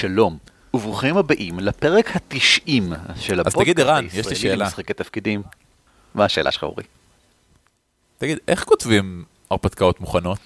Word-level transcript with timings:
שלום, 0.00 0.38
וברוכים 0.74 1.16
הבאים 1.16 1.58
לפרק 1.58 2.16
התשעים 2.16 2.92
של 3.16 3.40
הפודקאסט 3.40 3.88
הישראלי. 4.28 4.56
למשחקי 4.56 4.94
תפקידים. 4.94 5.42
מה 6.14 6.24
השאלה 6.24 6.52
שלך, 6.52 6.62
אורי? 6.62 6.84
תגיד, 8.18 8.38
איך 8.48 8.64
כותבים 8.64 9.24
הרפתקאות 9.50 10.00
מוכנות? 10.00 10.38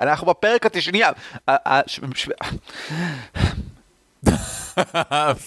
אנחנו 0.00 0.26
בפרק 0.26 0.66
התשעים... 0.66 1.04
אה, 1.48 1.80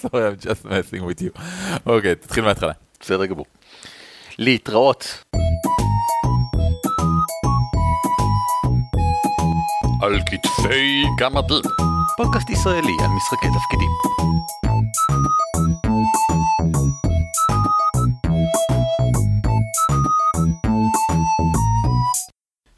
sorry, 0.02 0.24
I'm 0.28 0.40
just 0.42 0.64
messing 0.64 1.02
with 1.02 1.20
you. 1.20 1.40
אוקיי, 1.86 2.14
תתחיל 2.14 2.44
מההתחלה. 2.44 2.72
בסדר 3.00 3.26
גמור. 3.26 3.46
להתראות. 4.38 5.24
על 10.02 10.20
כתפי 10.26 11.04
גמדים. 11.18 11.62
פודקאסט 12.16 12.50
ישראלי 12.50 12.96
על 13.00 13.08
משחקי 13.16 13.46
תפקידים. 13.46 13.90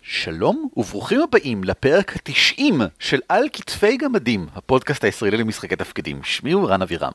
שלום 0.03 0.69
וברוכים 0.77 1.21
הבאים 1.21 1.65
לפרק 1.65 2.17
ה-90 2.17 2.75
של 2.99 3.19
על 3.29 3.45
כתפי 3.53 3.97
גמדים, 3.97 4.47
הפודקאסט 4.55 5.05
הישראלי 5.05 5.37
למשחקי 5.37 5.77
תפקידים. 5.77 6.21
שמי 6.23 6.53
הוא 6.53 6.69
רן 6.69 6.83
אבירם. 6.83 7.13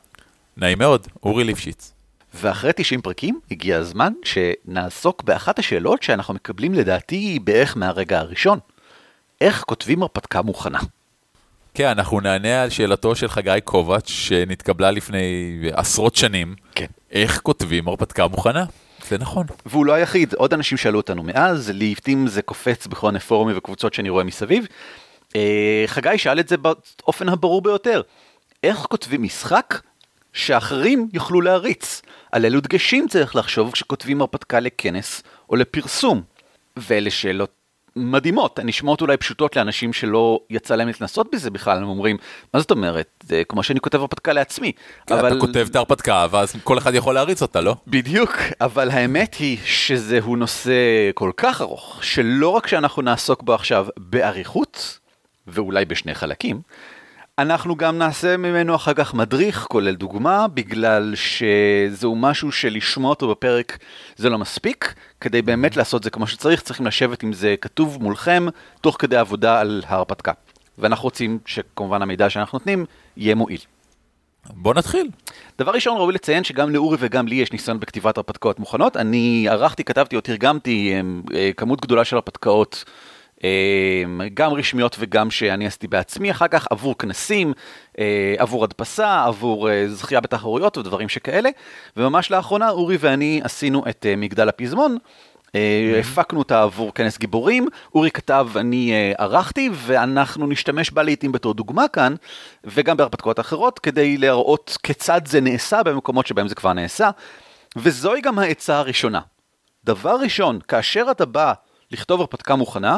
נעים 0.56 0.78
מאוד, 0.78 1.06
אורי 1.22 1.44
ליפשיץ. 1.44 1.92
ואחרי 2.34 2.70
90 2.76 3.00
פרקים 3.00 3.40
הגיע 3.50 3.78
הזמן 3.78 4.12
שנעסוק 4.24 5.22
באחת 5.22 5.58
השאלות 5.58 6.02
שאנחנו 6.02 6.34
מקבלים 6.34 6.74
לדעתי 6.74 7.38
בערך 7.44 7.76
מהרגע 7.76 8.18
הראשון. 8.18 8.58
איך 9.40 9.62
כותבים 9.66 10.02
הרפתקה 10.02 10.42
מוכנה? 10.42 10.78
כן, 11.74 11.88
אנחנו 11.88 12.20
נענה 12.20 12.62
על 12.62 12.70
שאלתו 12.70 13.14
של 13.14 13.28
חגי 13.28 13.58
קובץ', 13.64 14.08
שנתקבלה 14.08 14.90
לפני 14.90 15.58
עשרות 15.72 16.16
שנים. 16.16 16.54
כן. 16.74 16.86
איך 17.10 17.40
כותבים 17.40 17.88
הרפתקה 17.88 18.28
מוכנה? 18.28 18.64
זה 19.08 19.18
נכון. 19.18 19.46
והוא 19.66 19.86
לא 19.86 19.92
היחיד, 19.92 20.34
עוד 20.34 20.54
אנשים 20.54 20.78
שאלו 20.78 20.98
אותנו 20.98 21.22
מאז, 21.22 21.70
לעיתים 21.74 22.26
זה 22.26 22.42
קופץ 22.42 22.86
בכל 22.86 23.06
מיני 23.06 23.20
פורומים 23.20 23.56
וקבוצות 23.58 23.94
שאני 23.94 24.08
רואה 24.08 24.24
מסביב. 24.24 24.66
אה, 25.36 25.84
חגי 25.86 26.18
שאל 26.18 26.40
את 26.40 26.48
זה 26.48 26.56
באופן 26.56 27.28
הברור 27.28 27.62
ביותר. 27.62 28.02
איך 28.62 28.76
כותבים 28.78 29.22
משחק 29.22 29.80
שאחרים 30.32 31.08
יוכלו 31.12 31.40
להריץ? 31.40 32.02
על 32.32 32.44
אילו 32.44 32.60
דגשים 32.60 33.08
צריך 33.08 33.36
לחשוב 33.36 33.72
כשכותבים 33.72 34.20
הרפתקה 34.20 34.60
לכנס 34.60 35.22
או 35.50 35.56
לפרסום? 35.56 36.22
ואלה 36.76 37.10
שאלות 37.10 37.57
מדהימות, 37.96 38.58
הן 38.58 38.68
נשמעות 38.68 39.00
אולי 39.00 39.16
פשוטות 39.16 39.56
לאנשים 39.56 39.92
שלא 39.92 40.40
יצא 40.50 40.76
להם 40.76 40.88
להתנסות 40.88 41.28
בזה 41.32 41.50
בכלל, 41.50 41.76
הם 41.76 41.88
אומרים, 41.88 42.16
מה 42.54 42.60
זאת 42.60 42.70
אומרת, 42.70 43.08
זה 43.22 43.42
כמו 43.48 43.62
שאני 43.62 43.80
כותב 43.80 44.00
הרפתקה 44.00 44.32
לעצמי. 44.32 44.72
אבל... 45.10 45.32
אתה 45.32 45.40
כותב 45.40 45.66
את 45.70 45.76
ההרפתקה, 45.76 46.26
ואז 46.30 46.54
כל 46.64 46.78
אחד 46.78 46.94
יכול 46.94 47.14
להריץ 47.14 47.42
אותה, 47.42 47.60
לא? 47.60 47.74
בדיוק, 47.86 48.36
אבל 48.60 48.90
האמת 48.90 49.34
היא 49.34 49.58
שזהו 49.64 50.36
נושא 50.36 50.72
כל 51.14 51.30
כך 51.36 51.60
ארוך, 51.60 51.98
שלא 52.02 52.48
רק 52.48 52.66
שאנחנו 52.66 53.02
נעסוק 53.02 53.42
בו 53.42 53.54
עכשיו 53.54 53.86
באריכות, 53.96 54.98
ואולי 55.46 55.84
בשני 55.84 56.14
חלקים, 56.14 56.60
אנחנו 57.38 57.76
גם 57.76 57.98
נעשה 57.98 58.36
ממנו 58.36 58.74
אחר 58.74 58.94
כך 58.94 59.14
מדריך, 59.14 59.66
כולל 59.70 59.94
דוגמה, 59.94 60.48
בגלל 60.48 61.14
שזהו 61.14 62.16
משהו 62.16 62.52
שלשמוע 62.52 63.10
אותו 63.10 63.30
בפרק 63.30 63.78
זה 64.16 64.30
לא 64.30 64.38
מספיק. 64.38 64.94
כדי 65.20 65.42
באמת 65.42 65.76
לעשות 65.76 66.04
זה 66.04 66.10
כמו 66.10 66.26
שצריך, 66.26 66.62
צריכים 66.62 66.86
לשבת 66.86 67.22
עם 67.22 67.32
זה 67.32 67.54
כתוב 67.60 67.98
מולכם, 68.02 68.46
תוך 68.80 68.96
כדי 68.98 69.16
עבודה 69.16 69.60
על 69.60 69.82
ההרפתקה. 69.86 70.32
ואנחנו 70.78 71.04
רוצים 71.04 71.38
שכמובן 71.46 72.02
המידע 72.02 72.30
שאנחנו 72.30 72.58
נותנים 72.58 72.84
יהיה 73.16 73.34
מועיל. 73.34 73.60
בוא 74.50 74.74
נתחיל. 74.74 75.08
דבר 75.58 75.72
ראשון 75.72 75.96
ראוי 75.96 76.14
לציין 76.14 76.44
שגם 76.44 76.70
לאורי 76.70 76.96
וגם 77.00 77.28
לי 77.28 77.34
יש 77.34 77.52
ניסיון 77.52 77.80
בכתיבת 77.80 78.16
הרפתקאות 78.16 78.58
מוכנות. 78.58 78.96
אני 78.96 79.46
ערכתי, 79.48 79.84
כתבתי 79.84 80.16
או 80.16 80.20
תרגמתי 80.20 80.94
אה, 81.34 81.50
כמות 81.56 81.80
גדולה 81.80 82.04
של 82.04 82.16
הרפתקאות. 82.16 82.84
גם 84.34 84.52
רשמיות 84.52 84.96
וגם 84.98 85.30
שאני 85.30 85.66
עשיתי 85.66 85.86
בעצמי 85.88 86.30
אחר 86.30 86.48
כך 86.48 86.66
עבור 86.70 86.98
כנסים, 86.98 87.52
עבור 88.38 88.64
הדפסה, 88.64 89.24
עבור 89.24 89.68
זכייה 89.86 90.20
בתחרויות 90.20 90.78
ודברים 90.78 91.08
שכאלה. 91.08 91.50
וממש 91.96 92.30
לאחרונה 92.30 92.70
אורי 92.70 92.96
ואני 93.00 93.40
עשינו 93.44 93.84
את 93.88 94.06
מגדל 94.16 94.48
הפזמון. 94.48 94.96
הפקנו 96.00 96.38
אותה 96.38 96.62
עבור 96.62 96.94
כנס 96.94 97.18
גיבורים, 97.18 97.68
אורי 97.94 98.10
כתב, 98.10 98.48
אני 98.56 99.12
ערכתי, 99.18 99.70
ואנחנו 99.72 100.46
נשתמש 100.46 100.90
בה 100.90 101.02
לעיתים 101.02 101.32
בתור 101.32 101.54
דוגמה 101.54 101.88
כאן, 101.88 102.14
וגם 102.64 102.96
בהרפתקאות 102.96 103.40
אחרות, 103.40 103.78
כדי 103.78 104.16
להראות 104.16 104.78
כיצד 104.82 105.20
זה 105.26 105.40
נעשה 105.40 105.82
במקומות 105.82 106.26
שבהם 106.26 106.48
זה 106.48 106.54
כבר 106.54 106.72
נעשה. 106.72 107.10
וזוהי 107.76 108.20
גם 108.20 108.38
העצה 108.38 108.78
הראשונה. 108.78 109.20
דבר 109.84 110.16
ראשון, 110.20 110.58
כאשר 110.68 111.06
אתה 111.10 111.24
בא 111.24 111.52
לכתוב 111.90 112.20
הרפתקה 112.20 112.56
מוכנה, 112.56 112.96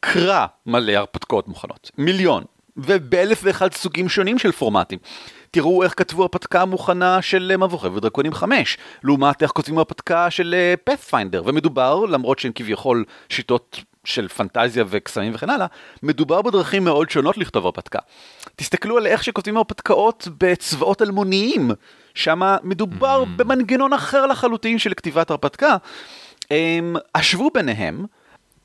קרא 0.00 0.46
מלא 0.66 0.92
הרפתקאות 0.92 1.48
מוכנות, 1.48 1.90
מיליון, 1.98 2.44
ובאלף 2.76 3.40
ואחד 3.42 3.72
סוגים 3.72 4.08
שונים 4.08 4.38
של 4.38 4.52
פורמטים. 4.52 4.98
תראו 5.50 5.82
איך 5.82 5.94
כתבו 5.96 6.22
הרפתקה 6.22 6.64
מוכנה 6.64 7.22
של 7.22 7.56
מבוכי 7.58 7.86
ודרקונים 7.86 8.34
5, 8.34 8.78
לעומת 9.04 9.42
איך 9.42 9.50
כותבים 9.50 9.78
הרפתקה 9.78 10.30
של 10.30 10.74
פאת'פיינדר, 10.84 11.42
ומדובר, 11.46 12.04
למרות 12.04 12.38
שהן 12.38 12.52
כביכול 12.54 13.04
שיטות 13.28 13.80
של 14.04 14.28
פנטזיה 14.28 14.84
וקסמים 14.88 15.32
וכן 15.34 15.50
הלאה, 15.50 15.66
מדובר 16.02 16.42
בדרכים 16.42 16.84
מאוד 16.84 17.10
שונות 17.10 17.38
לכתוב 17.38 17.64
הרפתקה. 17.64 17.98
תסתכלו 18.56 18.96
על 18.96 19.06
איך 19.06 19.24
שכותבים 19.24 19.56
הרפתקאות 19.56 20.28
בצבאות 20.38 21.02
אלמוניים, 21.02 21.70
שם 22.14 22.56
מדובר 22.62 23.22
mm. 23.22 23.26
במנגנון 23.36 23.92
אחר 23.92 24.26
לחלוטין 24.26 24.78
של 24.78 24.94
כתיבת 24.94 25.30
הרפתקה. 25.30 25.76
הם 26.50 26.96
השוו 27.14 27.50
ביניהם. 27.54 28.06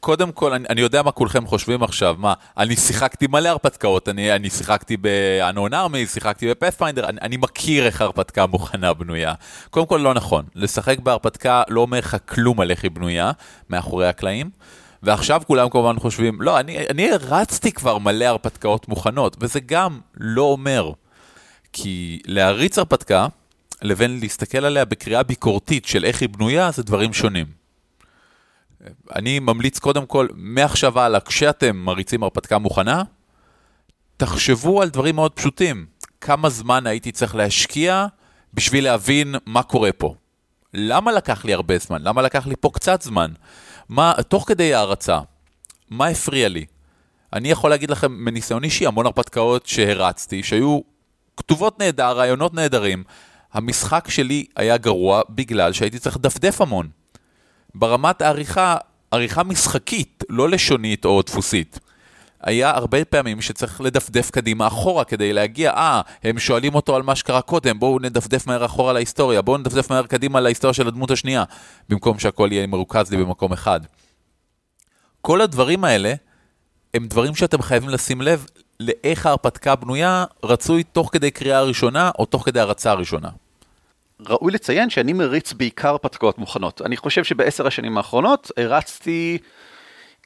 קודם 0.04 0.32
כל, 0.32 0.54
אני, 0.54 0.66
אני 0.70 0.82
יודע 0.82 1.02
מה 1.02 1.12
כולכם 1.12 1.48
חושבים 1.48 1.84
עכשיו, 1.84 2.16
מה, 2.20 2.34
אני 2.58 2.76
שיחקתי 2.76 3.28
מלא 3.28 3.50
הרפתקאות, 3.50 4.10
אני, 4.10 4.36
אני 4.36 4.50
שיחקתי 4.50 4.98
ב-Unknown 5.02 5.72
Army, 5.72 6.08
שיחקתי 6.14 6.48
ב-Pathfinder, 6.48 7.06
אני, 7.06 7.18
אני 7.22 7.38
מכיר 7.38 7.86
איך 7.86 8.02
הרפתקה 8.02 8.46
מוכנה 8.46 8.94
בנויה. 8.94 9.34
קודם 9.70 9.86
כל, 9.86 9.98
לא 9.98 10.14
נכון, 10.14 10.46
לשחק 10.56 11.00
בהרפתקה 11.00 11.64
לא 11.70 11.82
אומר 11.82 11.98
לך 12.00 12.18
כלום 12.26 12.62
על 12.62 12.72
איך 12.72 12.84
היא 12.84 12.92
בנויה, 12.92 13.32
מאחורי 13.70 14.08
הקלעים. 14.08 14.50
ועכשיו 15.04 15.42
כולם 15.48 15.70
כמובן 15.70 16.00
חושבים, 16.00 16.42
לא, 16.42 16.60
אני, 16.60 16.78
אני 16.90 17.12
הרצתי 17.12 17.72
כבר 17.72 17.98
מלא 17.98 18.26
הרפתקאות 18.26 18.88
מוכנות, 18.88 19.38
וזה 19.40 19.60
גם 19.60 20.00
לא 20.18 20.42
אומר. 20.42 20.92
כי 21.74 22.20
להריץ 22.26 22.78
הרפתקה, 22.78 23.28
לבין 23.82 24.20
להסתכל 24.20 24.66
עליה 24.66 24.86
בקריאה 24.86 25.24
ביקורתית 25.24 25.86
של 25.86 26.06
איך 26.06 26.22
היא 26.22 26.30
בנויה, 26.30 26.72
זה 26.72 26.84
דברים 26.84 27.14
שונים. 27.14 27.63
אני 29.16 29.40
ממליץ 29.40 29.80
קודם 29.80 30.06
כל, 30.06 30.28
מעכשיו 30.34 31.00
הלאה, 31.00 31.20
כשאתם 31.20 31.76
מריצים 31.76 32.24
הרפתקה 32.24 32.58
מוכנה, 32.58 33.04
תחשבו 34.18 34.82
על 34.82 34.90
דברים 34.90 35.16
מאוד 35.16 35.32
פשוטים. 35.32 35.86
כמה 36.22 36.50
זמן 36.50 36.88
הייתי 36.88 37.12
צריך 37.12 37.36
להשקיע 37.36 38.06
בשביל 38.54 38.84
להבין 38.84 39.36
מה 39.46 39.64
קורה 39.64 39.92
פה? 39.92 40.16
למה 40.74 41.12
לקח 41.12 41.46
לי 41.46 41.54
הרבה 41.54 41.78
זמן? 41.78 42.02
למה 42.02 42.22
לקח 42.22 42.48
לי 42.48 42.56
פה 42.60 42.70
קצת 42.74 43.02
זמן? 43.02 43.32
מה, 43.90 44.14
תוך 44.28 44.48
כדי 44.48 44.74
הערצה, 44.74 45.20
מה 45.90 46.08
הפריע 46.08 46.50
לי? 46.50 46.66
אני 47.34 47.52
יכול 47.52 47.70
להגיד 47.70 47.90
לכם 47.90 48.12
מניסיון 48.12 48.64
אישי, 48.64 48.88
המון 48.88 49.06
הרפתקאות 49.06 49.66
שהרצתי, 49.66 50.44
שהיו 50.44 50.80
כתובות 51.38 51.80
נהדר, 51.80 52.12
רעיונות 52.12 52.54
נהדרים. 52.54 53.04
המשחק 53.54 54.10
שלי 54.10 54.46
היה 54.56 54.78
גרוע 54.78 55.22
בגלל 55.30 55.74
שהייתי 55.74 56.00
צריך 56.00 56.18
לדפדף 56.18 56.62
המון. 56.62 57.03
ברמת 57.76 58.22
העריכה, 58.22 58.78
עריכה 59.12 59.44
משחקית, 59.44 60.24
לא 60.30 60.50
לשונית 60.50 61.06
או 61.06 61.22
דפוסית. 61.22 61.80
היה 62.44 62.70
הרבה 62.70 63.06
פעמים 63.06 63.42
שצריך 63.42 63.82
לדפדף 63.82 64.30
קדימה 64.30 64.68
אחורה 64.68 65.04
כדי 65.04 65.34
להגיע, 65.34 65.72
אה, 65.72 66.02
הם 66.24 66.40
שואלים 66.40 66.76
אותו 66.76 66.96
על 66.96 67.02
מה 67.02 67.16
שקרה 67.16 67.42
קודם, 67.42 67.80
בואו 67.80 68.00
נדפדף 68.00 68.48
מהר 68.48 68.66
אחורה 68.66 68.94
להיסטוריה, 68.94 69.42
בואו 69.42 69.58
נדפדף 69.58 69.90
מהר 69.92 70.06
קדימה 70.06 70.40
להיסטוריה 70.40 70.74
של 70.74 70.88
הדמות 70.88 71.12
השנייה, 71.12 71.44
במקום 71.90 72.20
שהכל 72.20 72.50
יהיה 72.52 72.68
מרוכז 72.68 73.12
לי 73.12 73.18
במקום 73.18 73.54
אחד. 73.54 73.80
כל 75.22 75.42
הדברים 75.42 75.84
האלה 75.84 76.14
הם 76.94 77.08
דברים 77.08 77.36
שאתם 77.36 77.62
חייבים 77.62 77.90
לשים 77.90 78.22
לב 78.22 78.46
לאיך 78.80 79.26
ההרפתקה 79.26 79.76
בנויה, 79.76 80.26
רצוי 80.44 80.84
תוך 80.84 81.10
כדי 81.12 81.32
קריאה 81.32 81.62
ראשונה 81.62 82.12
או 82.20 82.26
תוך 82.26 82.46
כדי 82.46 82.60
הרצה 82.60 82.92
הראשונה. 82.92 83.30
ראוי 84.30 84.52
לציין 84.52 84.90
שאני 84.90 85.14
מריץ 85.14 85.54
בעיקר 85.54 85.90
הרפתקאות 85.90 86.38
מוכנות. 86.38 86.82
אני 86.86 86.98
חושב 86.98 87.24
שבעשר 87.24 87.68
השנים 87.68 87.98
האחרונות 87.98 88.52
הרצתי 88.58 89.38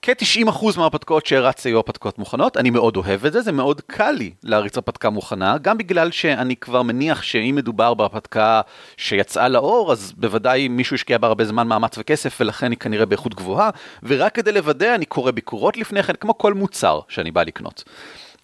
כ-90% 0.02 0.78
מההרפתקאות 0.78 1.26
שהרצתי 1.26 1.70
היו 1.70 1.78
הרפתקאות 1.78 2.20
מוכנות. 2.20 2.58
אני 2.58 2.70
מאוד 2.70 2.98
אוהב 2.98 3.26
את 3.26 3.34
זה, 3.34 3.42
זה 3.42 3.52
מאוד 3.52 3.82
קל 3.82 4.12
לי 4.12 4.32
להריץ 4.44 4.78
הרפתקה 4.78 5.10
מוכנה, 5.10 5.58
גם 5.58 5.78
בגלל 5.78 6.12
שאני 6.12 6.56
כבר 6.56 6.82
מניח 6.82 7.22
שאם 7.22 7.56
מדובר 7.56 7.94
בהרפתקה 7.94 8.62
שיצאה 8.98 9.48
לאור, 9.48 9.92
אז 9.92 10.14
בוודאי 10.18 10.68
מישהו 10.68 10.96
השקיע 10.96 11.18
בה 11.18 11.28
הרבה 11.28 11.46
זמן, 11.46 11.68
מאמץ 11.68 11.98
וכסף, 11.98 12.38
ולכן 12.40 12.72
היא 12.72 12.80
כנראה 12.80 13.06
באיכות 13.06 13.36
גבוהה, 13.36 13.70
ורק 14.04 14.36
כדי 14.36 14.52
לוודא 14.52 14.96
אני 14.96 15.06
קורא 15.06 15.32
ביקורות 15.32 15.78
לפני 15.78 16.04
כן, 16.04 16.14
כמו 16.20 16.38
כל 16.38 16.54
מוצר 16.54 17.00
שאני 17.10 17.32
בא 17.32 17.44
לקנות. 17.44 17.84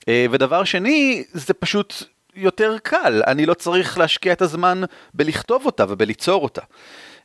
ודבר 0.09 0.63
שני, 0.63 1.23
זה 1.33 1.53
פשוט 1.53 1.93
יותר 2.35 2.77
קל, 2.83 3.21
אני 3.27 3.45
לא 3.45 3.53
צריך 3.53 3.97
להשקיע 3.97 4.33
את 4.33 4.41
הזמן 4.41 4.81
בלכתוב 5.13 5.65
אותה 5.65 5.85
ובליצור 5.89 6.43
אותה. 6.43 6.61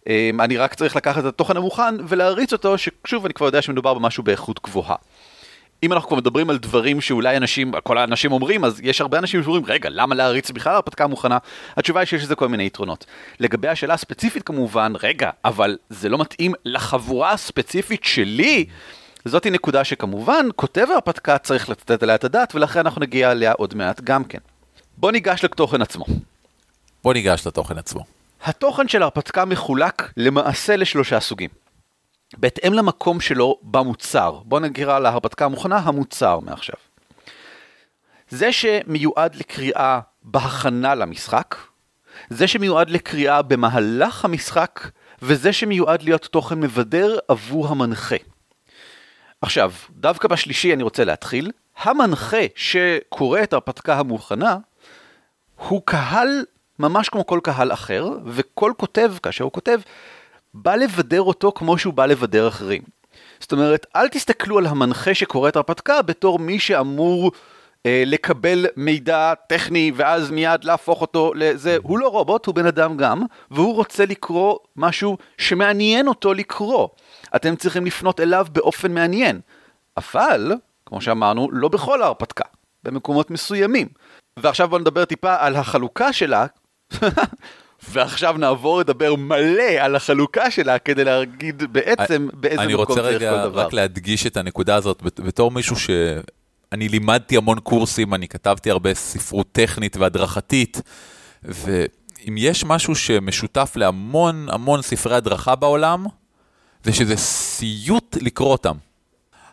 אמ, 0.07 0.41
אני 0.41 0.57
רק 0.57 0.75
צריך 0.75 0.97
לקחת 0.97 1.19
את 1.19 1.25
התוכן 1.25 1.57
המוכן 1.57 1.95
ולהריץ 2.09 2.53
אותו, 2.53 2.75
ששוב, 2.79 3.25
אני 3.25 3.35
כבר 3.35 3.47
יודע 3.47 3.63
שמדובר 3.63 3.95
במשהו 3.95 4.23
באיכות 4.23 4.61
גבוהה. 4.63 4.97
אם 5.83 5.93
אנחנו 5.93 6.09
כבר 6.09 6.17
מדברים 6.17 6.51
על 6.51 6.59
דברים 6.59 7.01
שאולי 7.01 7.37
אנשים, 7.37 7.73
כל 7.83 7.99
האנשים 7.99 8.33
אומרים, 8.33 8.65
אז 8.65 8.81
יש 8.83 9.01
הרבה 9.01 9.19
אנשים 9.19 9.43
שאומרים, 9.43 9.65
רגע, 9.67 9.89
למה 9.93 10.15
להריץ 10.15 10.51
בכלל 10.51 10.75
הרפתקה 10.75 11.07
מוכנה? 11.07 11.39
התשובה 11.77 12.01
היא 12.01 12.07
שיש 12.07 12.23
לזה 12.23 12.35
כל 12.35 12.49
מיני 12.49 12.67
יתרונות. 12.67 13.07
לגבי 13.41 13.69
השאלה 13.69 13.95
הספציפית 13.95 14.43
כמובן, 14.43 14.93
רגע, 15.01 15.31
אבל 15.45 15.77
זה 15.91 16.09
לא 16.09 16.19
מתאים 16.19 16.55
לחבורה 16.65 17.33
הספציפית 17.33 18.05
שלי, 18.05 18.67
זאתי 19.25 19.51
נקודה 19.51 19.85
שכמובן, 19.85 20.47
כותב 20.57 20.87
ההרפתקה 20.91 21.39
צריך 21.39 21.69
לתת 21.69 22.03
עליה 22.03 22.15
את 22.15 22.25
הדעת, 22.25 22.55
ולכן 22.55 22.81
אנחנו 22.81 23.01
נגיע 23.01 23.33
אליה 23.33 23.53
עוד 23.53 23.75
מעט 23.75 24.01
גם 24.01 24.25
כן. 24.25 24.39
בוא 25.01 25.13
ניגש 25.13 25.45
לתוכן 25.45 25.83
עצמו. 25.83 26.05
בוא 27.03 27.15
ניגש 27.15 27.47
לתוכן 27.47 27.79
עצמו. 27.79 28.05
התוכן 28.45 28.89
של 28.89 29.03
ההרפתקה 29.03 29.45
מחולק 29.45 30.13
למעשה 30.17 30.77
לשלושה 30.77 31.21
סוגים. 31.21 31.51
בהתאם 32.37 32.73
למקום 32.73 33.21
שלו 33.21 33.59
במוצר. 33.63 34.41
בוא 34.45 34.61
נגיע 34.61 34.99
להרפתקה 34.99 35.45
המוכנה, 35.45 35.77
המוצר 35.77 36.41
מעכשיו. 36.41 36.75
זה 38.29 38.53
שמיועד 38.53 39.35
לקריאה 39.35 40.01
בהכנה 40.23 40.95
למשחק, 40.95 41.57
זה 42.31 42.47
שמיועד 42.47 42.91
לקריאה 42.91 43.43
במהלך 43.43 44.25
המשחק, 44.25 44.91
וזה 45.23 45.53
שמיועד 45.53 46.03
להיות 46.03 46.25
תוכן 46.25 46.61
מבדר 46.61 47.19
עבור 47.29 47.69
המנחה. 47.69 48.17
עכשיו, 49.43 49.73
דווקא 49.91 50.29
בשלישי 50.29 50.75
אני 50.75 50.83
רוצה 50.83 51.05
להתחיל. 51.05 51.51
המנחה 51.79 52.43
שקורא 52.55 53.43
את 53.43 53.53
ההרפתקה 53.53 53.99
המוכנה, 53.99 54.57
הוא 55.59 55.83
קהל 55.85 56.45
ממש 56.79 57.09
כמו 57.09 57.27
כל 57.27 57.41
קהל 57.43 57.73
אחר, 57.73 58.09
וכל 58.27 58.73
כותב, 58.77 59.13
כאשר 59.23 59.45
הוא 59.45 59.53
כותב, 59.53 59.81
בא 60.55 60.75
לבדר 60.75 61.23
אותו 61.23 61.53
כמו 61.53 61.79
שהוא 61.79 61.95
בא 61.95 62.07
לבדר 62.07 62.49
אחרים. 62.49 62.83
זאת 63.41 63.53
אומרת, 63.53 63.87
אל 63.97 64.09
תסתכלו 64.09 64.59
על 64.59 64.67
המנחה 64.67 65.15
שקורא 65.15 65.49
את 65.49 65.57
ההרפתקה 65.57 66.03
בתור 66.03 66.39
מי 66.39 66.59
שאמור 66.59 67.33
אה, 67.87 68.03
לקבל 68.07 68.67
מידע 68.77 69.35
טכני 69.49 69.93
ואז 69.95 70.31
מיד 70.31 70.65
להפוך 70.65 71.01
אותו 71.01 71.33
לזה. 71.35 71.77
הוא 71.83 71.99
לא 71.99 72.09
רובוט, 72.09 72.47
הוא 72.47 72.55
בן 72.55 72.67
אדם 72.67 72.97
גם, 72.97 73.23
והוא 73.51 73.75
רוצה 73.75 74.07
לקרוא 74.07 74.59
משהו 74.77 75.19
שמעניין 75.39 76.09
אותו 76.09 76.35
לקרוא. 76.35 76.89
אתם 77.37 77.57
צריכים 77.57 77.87
לפנות 77.87 78.21
אליו 78.21 78.47
באופן 78.53 78.95
מעניין. 78.95 79.41
אבל, 79.97 80.53
כמו 80.87 81.01
שאמרנו, 81.01 81.49
לא 81.53 81.69
בכל 81.69 82.03
ההרפתקה, 82.03 82.45
במקומות 82.85 83.31
מסוימים. 83.31 83.89
ועכשיו 84.43 84.69
בואו 84.69 84.81
נדבר 84.81 85.05
טיפה 85.05 85.37
על 85.39 85.57
החלוקה 85.57 86.13
שלה. 86.13 86.47
ועכשיו 87.91 88.37
נעבור 88.39 88.81
לדבר 88.81 89.15
מלא 89.15 89.71
על 89.81 89.97
החלוקה 89.97 90.51
שלה 90.51 90.79
כדי 90.79 91.05
להגיד 91.05 91.63
בעצם 91.73 92.29
באיזה 92.35 92.67
מקום 92.67 92.87
צריך 92.87 92.97
כל 92.97 93.09
דבר. 93.09 93.23
אני 93.23 93.35
רוצה 93.35 93.41
רגע 93.41 93.45
רק 93.45 93.73
להדגיש 93.73 94.27
את 94.27 94.37
הנקודה 94.37 94.75
הזאת 94.75 95.03
בתור 95.03 95.51
מישהו 95.51 95.77
ש... 95.77 95.91
אני 96.73 96.89
לימדתי 96.89 97.37
המון 97.37 97.61
קורסים, 97.61 98.15
אני 98.15 98.29
כתבתי 98.29 98.71
הרבה 98.71 98.95
ספרות 98.95 99.47
טכנית 99.53 99.97
והדרכתית, 99.97 100.83
ואם 101.43 102.35
יש 102.39 102.65
משהו 102.65 102.95
שמשותף 102.95 103.73
להמון 103.77 104.47
המון 104.51 104.83
ספרי 104.83 105.17
הדרכה 105.17 105.55
בעולם, 105.55 106.07
זה 106.85 106.93
שזה 106.93 107.17
סיוט 107.17 108.17
לקרוא 108.21 108.53
אותם. 108.53 108.77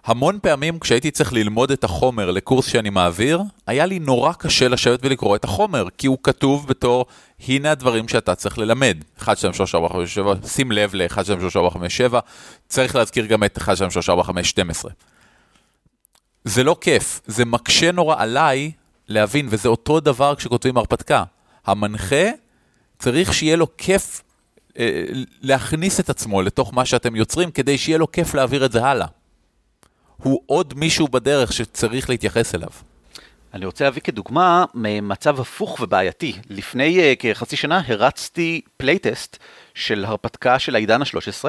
המון 0.06 0.40
פעמים 0.42 0.80
כשהייתי 0.80 1.12
צריך 1.12 1.34
ללמוד 1.34 1.72
את 1.72 1.84
החומר 1.84 2.32
לקורס 2.32 2.66
שאני 2.66 2.90
מעביר, 2.90 3.42
היה 3.68 3.86
לי 3.86 4.00
נורא 4.00 4.34
קשה 4.34 4.68
לשבת 4.68 5.00
ולקרוא 5.04 5.36
את 5.36 5.44
החומר, 5.44 5.88
כי 5.98 6.08
הוא 6.08 6.18
כתוב 6.24 6.68
בתור, 6.68 7.06
הנה 7.48 7.72
הדברים 7.72 8.08
שאתה 8.08 8.36
צריך 8.36 8.58
ללמד. 8.58 8.98
1, 9.20 9.38
2, 9.38 9.54
3, 9.54 9.76
4, 9.76 9.90
5, 9.90 10.14
7, 10.14 10.34
שים 10.48 10.72
לב 10.72 10.96
ל-1, 10.96 11.24
2, 11.24 11.40
3, 11.40 11.58
4, 11.58 11.70
5, 11.70 11.98
7, 11.98 12.20
צריך 12.68 12.96
להזכיר 12.96 13.26
גם 13.26 13.44
את 13.44 13.58
1, 13.58 13.76
2, 13.76 13.92
3, 13.92 14.10
4, 14.10 14.24
5, 14.24 14.50
12. 14.50 14.92
זה 16.44 16.64
לא 16.64 16.78
כיף, 16.82 17.22
זה 17.26 17.46
מקשה 17.46 17.92
נורא 17.92 18.16
עליי 18.20 18.72
להבין, 19.08 19.48
וזה 19.50 19.70
אותו 19.70 20.00
דבר 20.00 20.36
כשכותבים 20.36 20.78
הרפתקה. 20.78 21.24
המנחה 21.66 22.26
צריך 23.00 23.34
שיהיה 23.34 23.56
לו 23.56 23.68
כיף 23.78 24.22
אה, 24.80 25.04
להכניס 25.42 26.00
את 26.00 26.10
עצמו 26.10 26.42
לתוך 26.42 26.74
מה 26.74 26.86
שאתם 26.86 27.16
יוצרים, 27.16 27.52
כדי 27.52 27.78
שיהיה 27.78 27.98
לו 27.98 28.12
כיף 28.12 28.34
להעביר 28.34 28.66
את 28.66 28.72
זה 28.72 28.86
הלאה. 28.86 29.08
הוא 30.18 30.42
עוד 30.46 30.74
מישהו 30.78 31.08
בדרך 31.08 31.54
שצריך 31.54 32.10
להתייחס 32.10 32.56
אליו. 32.56 32.70
אני 33.56 33.66
רוצה 33.66 33.84
להביא 33.84 34.02
כדוגמה 34.02 34.66
מצב 35.02 35.40
הפוך 35.40 35.80
ובעייתי. 35.80 36.34
לפני 36.50 37.14
uh, 37.14 37.16
כחצי 37.20 37.56
שנה 37.56 37.82
הרצתי 37.88 38.62
playtest 38.78 39.38
של 39.74 40.06
הרפתקה 40.06 40.60
של 40.60 40.76
העידן 40.76 41.02
ה-13. 41.02 41.46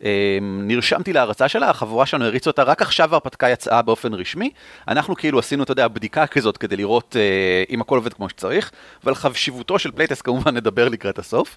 Uh, 0.00 0.04
נרשמתי 0.42 1.12
להרצה 1.12 1.48
שלה, 1.48 1.70
החבורה 1.70 2.06
שלנו 2.06 2.24
הריצה 2.24 2.50
אותה, 2.50 2.62
רק 2.62 2.82
עכשיו 2.82 3.12
ההרפתקה 3.12 3.48
יצאה 3.48 3.82
באופן 3.82 4.14
רשמי. 4.14 4.50
אנחנו 4.88 5.16
כאילו 5.16 5.38
עשינו, 5.38 5.62
אתה 5.62 5.72
יודע, 5.72 5.88
בדיקה 5.88 6.26
כזאת 6.26 6.56
כדי 6.56 6.76
לראות 6.76 7.16
uh, 7.16 7.70
אם 7.70 7.80
הכל 7.80 7.96
עובד 7.96 8.12
כמו 8.12 8.28
שצריך, 8.28 8.70
ועל 9.04 9.14
חשיבותו 9.14 9.78
של 9.78 9.90
playtest 9.90 10.22
כמובן 10.24 10.56
נדבר 10.56 10.88
לקראת 10.88 11.18
הסוף. 11.18 11.56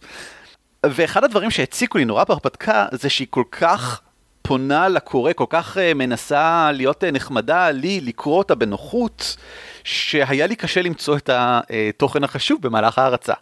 ואחד 0.86 1.24
הדברים 1.24 1.52
שהציקו 1.52 1.98
לי 1.98 2.06
נורא 2.06 2.24
בהרפתקה 2.24 2.86
זה 2.92 3.10
שהיא 3.10 3.28
כל 3.30 3.44
כך 3.52 4.02
פונה 4.42 4.88
לקורא, 4.90 5.34
כל 5.34 5.46
כך 5.50 5.78
uh, 5.78 5.94
מנסה 5.96 6.72
להיות 6.74 7.04
uh, 7.04 7.08
נחמדה 7.12 7.72
לי, 7.72 8.02
לקרוא 8.02 8.38
אותה 8.38 8.56
בנוחות, 8.56 9.38
שהיה 9.84 10.48
לי 10.48 10.56
קשה 10.56 10.82
למצוא 10.82 11.18
את 11.18 11.30
התוכן 11.34 12.24
החשוב 12.24 12.62
במהלך 12.62 13.00
ההרצה. 13.00 13.34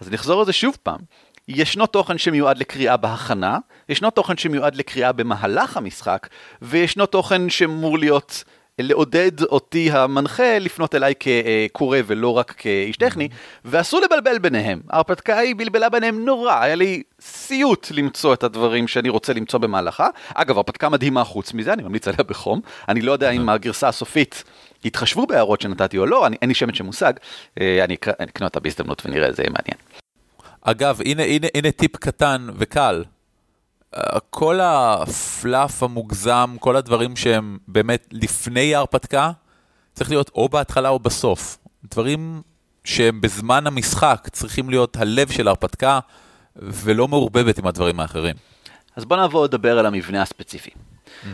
אז 0.00 0.08
אני 0.08 0.16
אחזור 0.16 0.40
על 0.40 0.46
זה 0.46 0.52
שוב 0.52 0.76
פעם. 0.82 1.00
ישנו 1.48 1.86
תוכן 1.86 2.18
שמיועד 2.18 2.58
לקריאה 2.58 2.96
בהכנה, 2.96 3.58
ישנו 3.88 4.10
תוכן 4.10 4.36
שמיועד 4.36 4.74
לקריאה 4.74 5.12
במהלך 5.12 5.76
המשחק, 5.76 6.28
וישנו 6.62 7.06
תוכן 7.06 7.50
שאמור 7.50 7.98
להיות 7.98 8.44
לעודד 8.82 9.42
אותי 9.42 9.90
המנחה 9.90 10.58
לפנות 10.58 10.94
אליי 10.94 11.14
כקורא 11.20 11.98
ולא 12.06 12.38
רק 12.38 12.54
כאיש 12.58 12.96
טכני, 12.96 13.28
ואסור 13.64 14.00
לבלבל 14.00 14.38
ביניהם. 14.38 14.80
ההרפתקה 14.90 15.38
היא 15.38 15.54
בלבלה 15.56 15.88
ביניהם 15.88 16.24
נורא, 16.24 16.60
היה 16.60 16.74
לי 16.74 17.02
סיוט 17.20 17.86
למצוא 17.90 18.34
את 18.34 18.42
הדברים 18.42 18.88
שאני 18.88 19.08
רוצה 19.08 19.32
למצוא 19.32 19.58
במהלכה. 19.58 20.08
אגב, 20.34 20.56
הרפתקה 20.56 20.88
מדהימה 20.88 21.24
חוץ 21.24 21.54
מזה, 21.54 21.72
אני 21.72 21.82
ממליץ 21.82 22.08
עליה 22.08 22.24
בחום. 22.24 22.60
אני 22.88 23.00
לא 23.00 23.12
יודע 23.12 23.30
אם 23.30 23.48
הגרסה 23.48 23.88
הסופית 23.88 24.44
יתחשבו 24.84 25.26
בהערות 25.26 25.60
שנתתי 25.60 25.98
או 25.98 26.06
לא, 26.06 26.26
אני, 26.26 26.36
אין 26.42 26.48
לי 26.48 26.54
שמץ 26.54 26.74
של 26.74 26.84
מושג. 26.84 27.12
אה, 27.60 27.84
אני 27.84 27.94
אקנה 27.94 28.46
אותה 28.46 28.60
בהזדמנות 28.60 29.02
ונראה, 29.06 29.32
זה 29.32 29.42
יהיה 29.42 29.50
מעניין. 29.50 29.76
אגב, 30.62 31.00
הנה, 31.04 31.22
הנה, 31.22 31.46
הנה 31.54 31.70
טיפ 31.70 31.96
קטן 31.96 32.46
וקל. 32.56 33.04
כל 34.30 34.60
הפלאף 34.62 35.82
המוגזם, 35.82 36.56
כל 36.60 36.76
הדברים 36.76 37.16
שהם 37.16 37.58
באמת 37.68 38.08
לפני 38.12 38.74
ההרפתקה, 38.74 39.30
צריך 39.94 40.10
להיות 40.10 40.30
או 40.34 40.48
בהתחלה 40.48 40.88
או 40.88 40.98
בסוף. 40.98 41.58
דברים 41.84 42.42
שהם 42.84 43.20
בזמן 43.20 43.66
המשחק 43.66 44.28
צריכים 44.32 44.70
להיות 44.70 44.96
הלב 44.96 45.30
של 45.30 45.46
ההרפתקה, 45.48 45.98
ולא 46.56 47.08
מעורבבת 47.08 47.58
עם 47.58 47.66
הדברים 47.66 48.00
האחרים. 48.00 48.36
אז 48.96 49.04
בוא 49.04 49.16
נעבור 49.16 49.44
לדבר 49.44 49.78
על 49.78 49.86
המבנה 49.86 50.22
הספציפי. 50.22 50.70
Mm-hmm. 50.70 51.26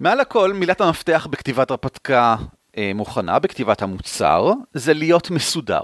מעל 0.00 0.20
הכל, 0.20 0.52
מילת 0.52 0.80
המפתח 0.80 1.26
בכתיבת 1.30 1.70
הרפתקה 1.70 2.36
אה, 2.76 2.92
מוכנה, 2.94 3.38
בכתיבת 3.38 3.82
המוצר, 3.82 4.52
זה 4.74 4.94
להיות 4.94 5.30
מסודר. 5.30 5.80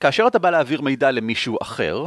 כאשר 0.00 0.26
אתה 0.26 0.38
בא 0.38 0.50
להעביר 0.50 0.80
מידע 0.80 1.10
למישהו 1.10 1.58
אחר, 1.62 2.04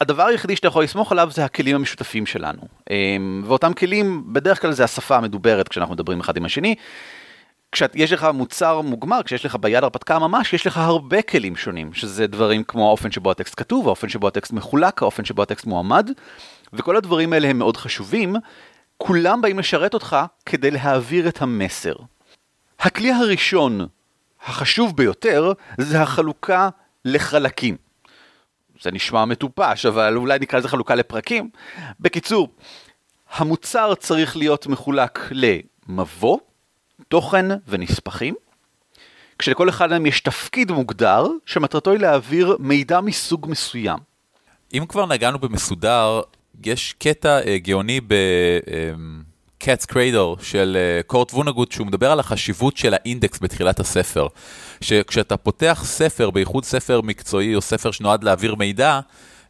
הדבר 0.00 0.26
היחידי 0.26 0.56
שאתה 0.56 0.68
יכול 0.68 0.84
לסמוך 0.84 1.12
עליו 1.12 1.30
זה 1.30 1.44
הכלים 1.44 1.76
המשותפים 1.76 2.26
שלנו. 2.26 2.62
אמ, 2.90 3.42
ואותם 3.46 3.72
כלים, 3.72 4.32
בדרך 4.32 4.62
כלל 4.62 4.72
זה 4.72 4.84
השפה 4.84 5.16
המדוברת 5.16 5.68
כשאנחנו 5.68 5.94
מדברים 5.94 6.20
אחד 6.20 6.36
עם 6.36 6.44
השני. 6.44 6.74
כשיש 7.72 8.12
לך 8.12 8.28
מוצר 8.34 8.80
מוגמר, 8.80 9.22
כשיש 9.22 9.44
לך 9.44 9.56
ביד 9.60 9.84
הרפתקה 9.84 10.18
ממש, 10.18 10.52
יש 10.52 10.66
לך 10.66 10.76
הרבה 10.76 11.22
כלים 11.22 11.56
שונים, 11.56 11.92
שזה 11.92 12.26
דברים 12.26 12.64
כמו 12.64 12.86
האופן 12.86 13.10
שבו 13.10 13.30
הטקסט 13.30 13.54
כתוב, 13.56 13.86
האופן 13.86 14.08
שבו 14.08 14.28
הטקסט 14.28 14.52
מחולק, 14.52 15.02
האופן 15.02 15.24
שבו 15.24 15.42
הטקסט 15.42 15.66
מועמד, 15.66 16.10
וכל 16.72 16.96
הדברים 16.96 17.32
האלה 17.32 17.48
הם 17.48 17.58
מאוד 17.58 17.76
חשובים. 17.76 18.36
כולם 18.96 19.40
באים 19.40 19.58
לשרת 19.58 19.94
אותך 19.94 20.16
כדי 20.46 20.70
להעביר 20.70 21.28
את 21.28 21.42
המסר. 21.42 21.94
הכלי 22.80 23.12
הראשון, 23.12 23.86
החשוב 24.46 24.96
ביותר, 24.96 25.52
זה 25.78 26.02
החלוקה 26.02 26.68
לחלקים. 27.04 27.87
זה 28.82 28.90
נשמע 28.90 29.24
מטופש, 29.24 29.86
אבל 29.86 30.16
אולי 30.16 30.38
נקרא 30.38 30.58
לזה 30.58 30.68
חלוקה 30.68 30.94
לפרקים. 30.94 31.50
בקיצור, 32.00 32.48
המוצר 33.30 33.94
צריך 33.94 34.36
להיות 34.36 34.66
מחולק 34.66 35.30
למבוא, 35.30 36.38
תוכן 37.08 37.46
ונספחים, 37.68 38.34
כשלכל 39.38 39.68
אחד 39.68 39.90
מהם 39.90 40.06
יש 40.06 40.20
תפקיד 40.20 40.72
מוגדר, 40.72 41.26
שמטרתו 41.46 41.90
היא 41.90 42.00
להעביר 42.00 42.56
מידע 42.58 43.00
מסוג 43.00 43.46
מסוים. 43.50 43.98
אם 44.74 44.84
כבר 44.88 45.06
נגענו 45.06 45.38
במסודר, 45.38 46.20
יש 46.64 46.92
קטע 46.98 47.40
uh, 47.40 47.44
גאוני 47.62 48.00
Cat's 49.62 49.92
Cradle 49.92 50.42
של 50.42 50.76
אה, 50.76 51.02
קורט 51.02 51.32
וונגוט, 51.32 51.72
שהוא 51.72 51.86
מדבר 51.86 52.10
על 52.10 52.20
החשיבות 52.20 52.76
של 52.76 52.94
האינדקס 52.94 53.38
בתחילת 53.38 53.80
הספר. 53.80 54.26
שכשאתה 54.80 55.36
פותח 55.36 55.82
ספר, 55.84 56.30
בייחוד 56.30 56.64
ספר 56.64 57.00
מקצועי 57.00 57.54
או 57.54 57.60
ספר 57.60 57.90
שנועד 57.90 58.24
להעביר 58.24 58.54
מידע, 58.54 59.00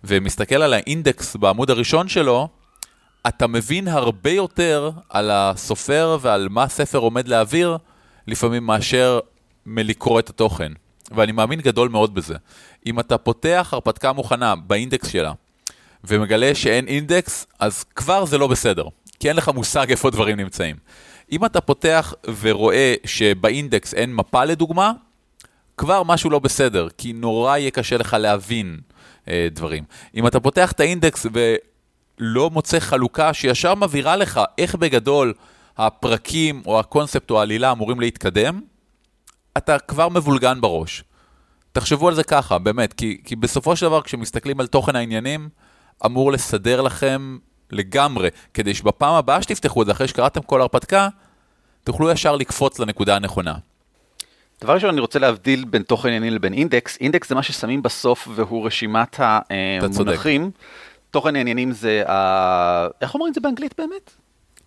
ומסתכל 0.05 0.63
על 0.63 0.75
האינדקס 0.75 1.37
בעמוד 1.37 1.71
הראשון 1.71 2.09
שלו, 2.09 2.49
אתה 3.29 3.47
מבין 3.47 3.89
הרבה 3.89 4.31
יותר 4.31 4.91
על 5.09 5.31
הסופר 5.31 6.19
ועל 6.21 6.49
מה 6.51 6.63
הספר 6.63 6.99
עומד 6.99 7.29
להעביר, 7.29 7.79
לפעמים 8.27 8.67
מאשר 8.67 9.21
מלקרוא 9.67 10.21
את 10.21 10.31
התוכן. 10.31 10.73
ואני 11.11 11.33
מאמין 11.33 11.61
גדול 11.61 11.89
מאוד 11.89 12.15
בזה. 12.15 12.35
אם 12.87 13.01
אתה 13.01 13.19
פותח 13.19 13.69
הרפתקה 13.73 14.13
מוכנה 14.13 14.57
באינדקס 14.57 15.09
שלה, 15.09 15.33
ומגלה 16.05 16.55
שאין 16.55 16.87
אינדקס, 16.89 17.47
אז 17.59 17.85
כבר 17.85 18.25
זה 18.25 18.39
לא 18.39 18.47
בסדר, 18.47 18.85
כי 19.21 19.29
אין 19.29 19.37
לך 19.37 19.49
מושג 19.49 19.91
איפה 19.91 20.11
דברים 20.11 20.37
נמצאים. 20.37 20.77
אם 21.33 21.45
אתה 21.45 21.61
פותח 21.61 22.15
ורואה 22.41 22.95
שבאינדקס 23.05 23.95
אין 23.95 24.15
מפה 24.15 24.45
לדוגמה, 24.45 24.93
כבר 25.77 26.03
משהו 26.03 26.31
לא 26.31 26.39
בסדר, 26.39 26.89
כי 26.99 27.13
נורא 27.13 27.57
יהיה 27.57 27.71
קשה 27.71 27.97
לך 27.97 28.17
להבין 28.21 28.81
אה, 29.29 29.49
דברים. 29.51 29.85
אם 30.15 30.27
אתה 30.27 30.41
פותח 30.41 30.73
את 30.73 30.81
האינדקס 30.81 31.27
ולא 31.33 32.51
מוצא 32.51 32.79
חלוקה 32.79 33.35
שישר 33.35 33.75
מבהירה 33.75 34.17
לך 34.17 34.41
איך 34.59 34.75
בגדול 34.75 35.35
הפרקים 35.79 36.63
או 36.67 36.81
הקונספט 36.81 37.31
או 37.31 37.39
העלילה 37.39 37.73
אמורים 37.73 38.01
להתקדם, 38.01 38.61
אתה 39.57 39.79
כבר 39.79 40.09
מבולגן 40.09 40.61
בראש. 40.61 41.05
תחשבו 41.73 42.09
על 42.09 42.15
זה 42.15 42.25
ככה, 42.25 42.59
באמת, 42.59 42.93
כי, 42.93 43.21
כי 43.25 43.37
בסופו 43.37 43.77
של 43.77 43.87
דבר 43.87 44.03
כשמסתכלים 44.03 44.61
על 44.61 44.67
תוכן 44.67 44.97
העניינים, 44.97 45.49
אמור 46.07 46.33
לסדר 46.33 46.81
לכם 46.81 47.39
לגמרי, 47.71 48.29
כדי 48.55 48.75
שבפעם 48.75 49.15
הבאה 49.15 49.43
שתפתחו 49.43 49.83
את 49.83 49.87
זה, 49.87 49.93
אחרי 49.93 50.09
שקראתם 50.09 50.43
כל 50.43 50.61
הרפתקה, 50.61 51.09
תוכלו 51.85 52.11
ישר 52.11 52.37
לקפוץ 52.37 52.79
לנקודה 52.79 53.17
הנכונה. 53.17 53.55
דבר 54.61 54.75
ראשון, 54.75 54.91
אני 54.91 55.01
רוצה 55.01 55.19
להבדיל 55.19 55.65
בין 55.65 55.83
תוכן 55.83 56.09
ענייני 56.09 56.31
לבין 56.31 56.53
אינדקס. 56.53 56.99
אינדקס 57.01 57.29
זה 57.29 57.35
מה 57.35 57.43
ששמים 57.43 57.83
בסוף 57.83 58.29
והוא 58.35 58.67
רשימת 58.67 59.17
המונחים. 59.21 60.51
תוכן 61.11 61.37
העניינים 61.37 61.73
זה, 61.73 62.03
ה... 62.09 62.87
איך 63.01 63.15
אומרים 63.15 63.31
את 63.31 63.35
זה 63.35 63.41
באנגלית 63.41 63.75
באמת? 63.79 64.11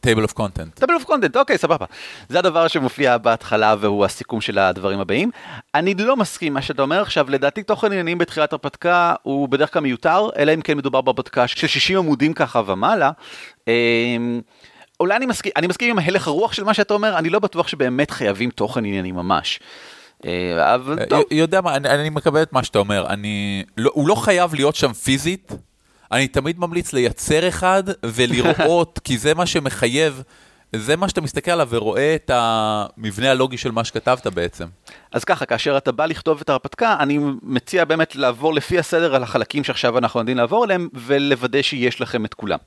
Table 0.05 0.31
of 0.31 0.33
content. 0.33 0.83
table 0.83 1.03
of 1.03 1.07
content, 1.07 1.35
אוקיי, 1.35 1.57
סבבה. 1.57 1.85
זה 2.29 2.39
הדבר 2.39 2.67
שמופיע 2.67 3.17
בהתחלה 3.17 3.75
והוא 3.79 4.05
הסיכום 4.05 4.41
של 4.41 4.59
הדברים 4.59 4.99
הבאים. 4.99 5.31
אני 5.75 5.93
לא 5.93 6.17
מסכים 6.17 6.53
מה 6.53 6.61
שאתה 6.61 6.81
אומר 6.81 7.01
עכשיו, 7.01 7.29
לדעתי 7.29 7.63
תוכן 7.63 7.87
עניינים 7.87 8.17
בתחילת 8.17 8.53
הרפתקה 8.53 9.13
הוא 9.23 9.49
בדרך 9.49 9.73
כלל 9.73 9.81
מיותר, 9.81 10.29
אלא 10.37 10.53
אם 10.53 10.61
כן 10.61 10.77
מדובר 10.77 11.01
בהרפתקה 11.01 11.47
של 11.47 11.67
60 11.67 11.97
עמודים 11.97 12.33
ככה 12.33 12.61
ומעלה. 12.67 13.11
אמ, 13.67 14.41
אולי 14.99 15.15
אני 15.15 15.25
מסכים, 15.25 15.51
אני 15.55 15.67
מסכים 15.67 15.89
עם 15.89 16.05
הלך 16.07 16.27
הרוח 16.27 16.53
של 16.53 16.63
מה 16.63 16.73
שאתה 16.73 16.93
אומר, 16.93 17.17
אני 17.17 17.29
לא 17.29 17.39
בטוח 17.39 17.67
שבאמת 17.67 18.11
חייבים 18.11 18.49
תוכן 18.49 18.85
ענייני 18.85 19.11
ממש. 19.11 19.59
אה, 20.25 20.75
אבל 20.75 20.99
אה, 20.99 21.05
טוב. 21.05 21.23
יודע 21.31 21.61
מה, 21.61 21.75
אני, 21.75 21.89
אני 21.89 22.09
מקבל 22.09 22.41
את 22.41 22.53
מה 22.53 22.63
שאתה 22.63 22.79
אומר, 22.79 23.07
אני, 23.07 23.63
לא, 23.77 23.91
הוא 23.93 24.07
לא 24.07 24.15
חייב 24.15 24.53
להיות 24.53 24.75
שם 24.75 24.93
פיזית, 24.93 25.51
אני 26.11 26.27
תמיד 26.27 26.59
ממליץ 26.59 26.93
לייצר 26.93 27.47
אחד 27.47 27.83
ולראות, 28.05 28.99
כי 29.03 29.17
זה 29.17 29.33
מה 29.33 29.45
שמחייב. 29.45 30.23
זה 30.75 30.95
מה 30.95 31.09
שאתה 31.09 31.21
מסתכל 31.21 31.51
עליו 31.51 31.67
ורואה 31.71 32.15
את 32.15 32.31
המבנה 32.33 33.31
הלוגי 33.31 33.57
של 33.57 33.71
מה 33.71 33.83
שכתבת 33.83 34.27
בעצם. 34.27 34.65
אז 35.11 35.23
ככה, 35.23 35.45
כאשר 35.45 35.77
אתה 35.77 35.91
בא 35.91 36.05
לכתוב 36.05 36.41
את 36.41 36.49
ההרפתקה, 36.49 36.95
אני 36.99 37.19
מציע 37.43 37.85
באמת 37.85 38.15
לעבור 38.15 38.53
לפי 38.53 38.79
הסדר 38.79 39.15
על 39.15 39.23
החלקים 39.23 39.63
שעכשיו 39.63 39.97
אנחנו 39.97 40.19
עומדים 40.19 40.37
לעבור 40.37 40.63
עליהם, 40.63 40.89
ולוודא 40.93 41.61
שיש 41.61 42.01
לכם 42.01 42.25
את 42.25 42.33
כולם. 42.33 42.57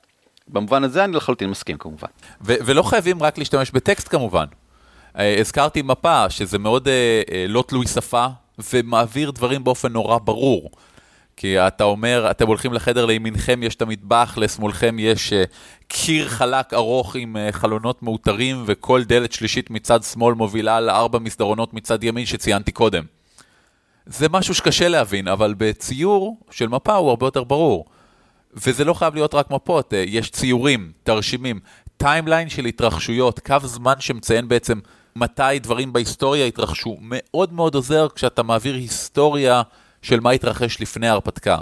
במובן 0.47 0.83
הזה 0.83 1.03
אני 1.03 1.15
לחלוטין 1.15 1.49
מסכים 1.49 1.77
כמובן. 1.77 2.07
ולא 2.41 2.83
חייבים 2.83 3.23
רק 3.23 3.37
להשתמש 3.37 3.71
בטקסט 3.71 4.07
כמובן. 4.07 4.45
אה, 5.19 5.39
הזכרתי 5.39 5.81
מפה, 5.81 6.29
שזה 6.29 6.59
מאוד 6.59 6.87
אה, 6.87 7.21
אה, 7.31 7.45
לא 7.47 7.63
תלוי 7.67 7.87
שפה, 7.87 8.27
ומעביר 8.73 9.31
דברים 9.31 9.63
באופן 9.63 9.91
נורא 9.91 10.17
ברור. 10.17 10.71
כי 11.37 11.59
אתה 11.59 11.83
אומר, 11.83 12.27
אתם 12.31 12.47
הולכים 12.47 12.73
לחדר 12.73 13.05
לימינכם 13.05 13.63
יש 13.63 13.75
את 13.75 13.81
המטבח, 13.81 14.37
לשמאלכם 14.37 14.95
יש 14.99 15.33
uh, 15.33 15.35
קיר 15.87 16.29
חלק 16.29 16.73
ארוך 16.73 17.15
עם 17.15 17.35
uh, 17.35 17.51
חלונות 17.51 18.03
מאותרים, 18.03 18.63
וכל 18.65 19.03
דלת 19.03 19.31
שלישית 19.31 19.69
מצד 19.69 20.03
שמאל 20.03 20.33
מובילה 20.35 20.79
לארבע 20.79 21.19
מסדרונות 21.19 21.73
מצד 21.73 22.03
ימין 22.03 22.25
שציינתי 22.25 22.71
קודם. 22.71 23.03
זה 24.05 24.29
משהו 24.29 24.53
שקשה 24.53 24.87
להבין, 24.87 25.27
אבל 25.27 25.53
בציור 25.57 26.37
של 26.51 26.67
מפה 26.67 26.95
הוא 26.95 27.09
הרבה 27.09 27.27
יותר 27.27 27.43
ברור. 27.43 27.85
וזה 28.53 28.83
לא 28.83 28.93
חייב 28.93 29.15
להיות 29.15 29.33
רק 29.33 29.51
מפות, 29.51 29.93
uh, 29.93 29.95
יש 29.95 30.31
ציורים, 30.31 30.91
תרשימים, 31.03 31.59
timeline 31.97 32.49
של 32.49 32.65
התרחשויות, 32.65 33.39
קו 33.39 33.55
זמן 33.63 33.95
שמציין 33.99 34.47
בעצם 34.47 34.79
מתי 35.15 35.59
דברים 35.61 35.93
בהיסטוריה 35.93 36.45
התרחשו. 36.45 36.97
מאוד 37.01 37.53
מאוד 37.53 37.75
עוזר 37.75 38.07
כשאתה 38.15 38.43
מעביר 38.43 38.75
היסטוריה 38.75 39.61
של 40.05 40.19
מה 40.19 40.31
התרחש 40.31 40.81
לפני 40.81 41.07
ההרפתקה. 41.07 41.57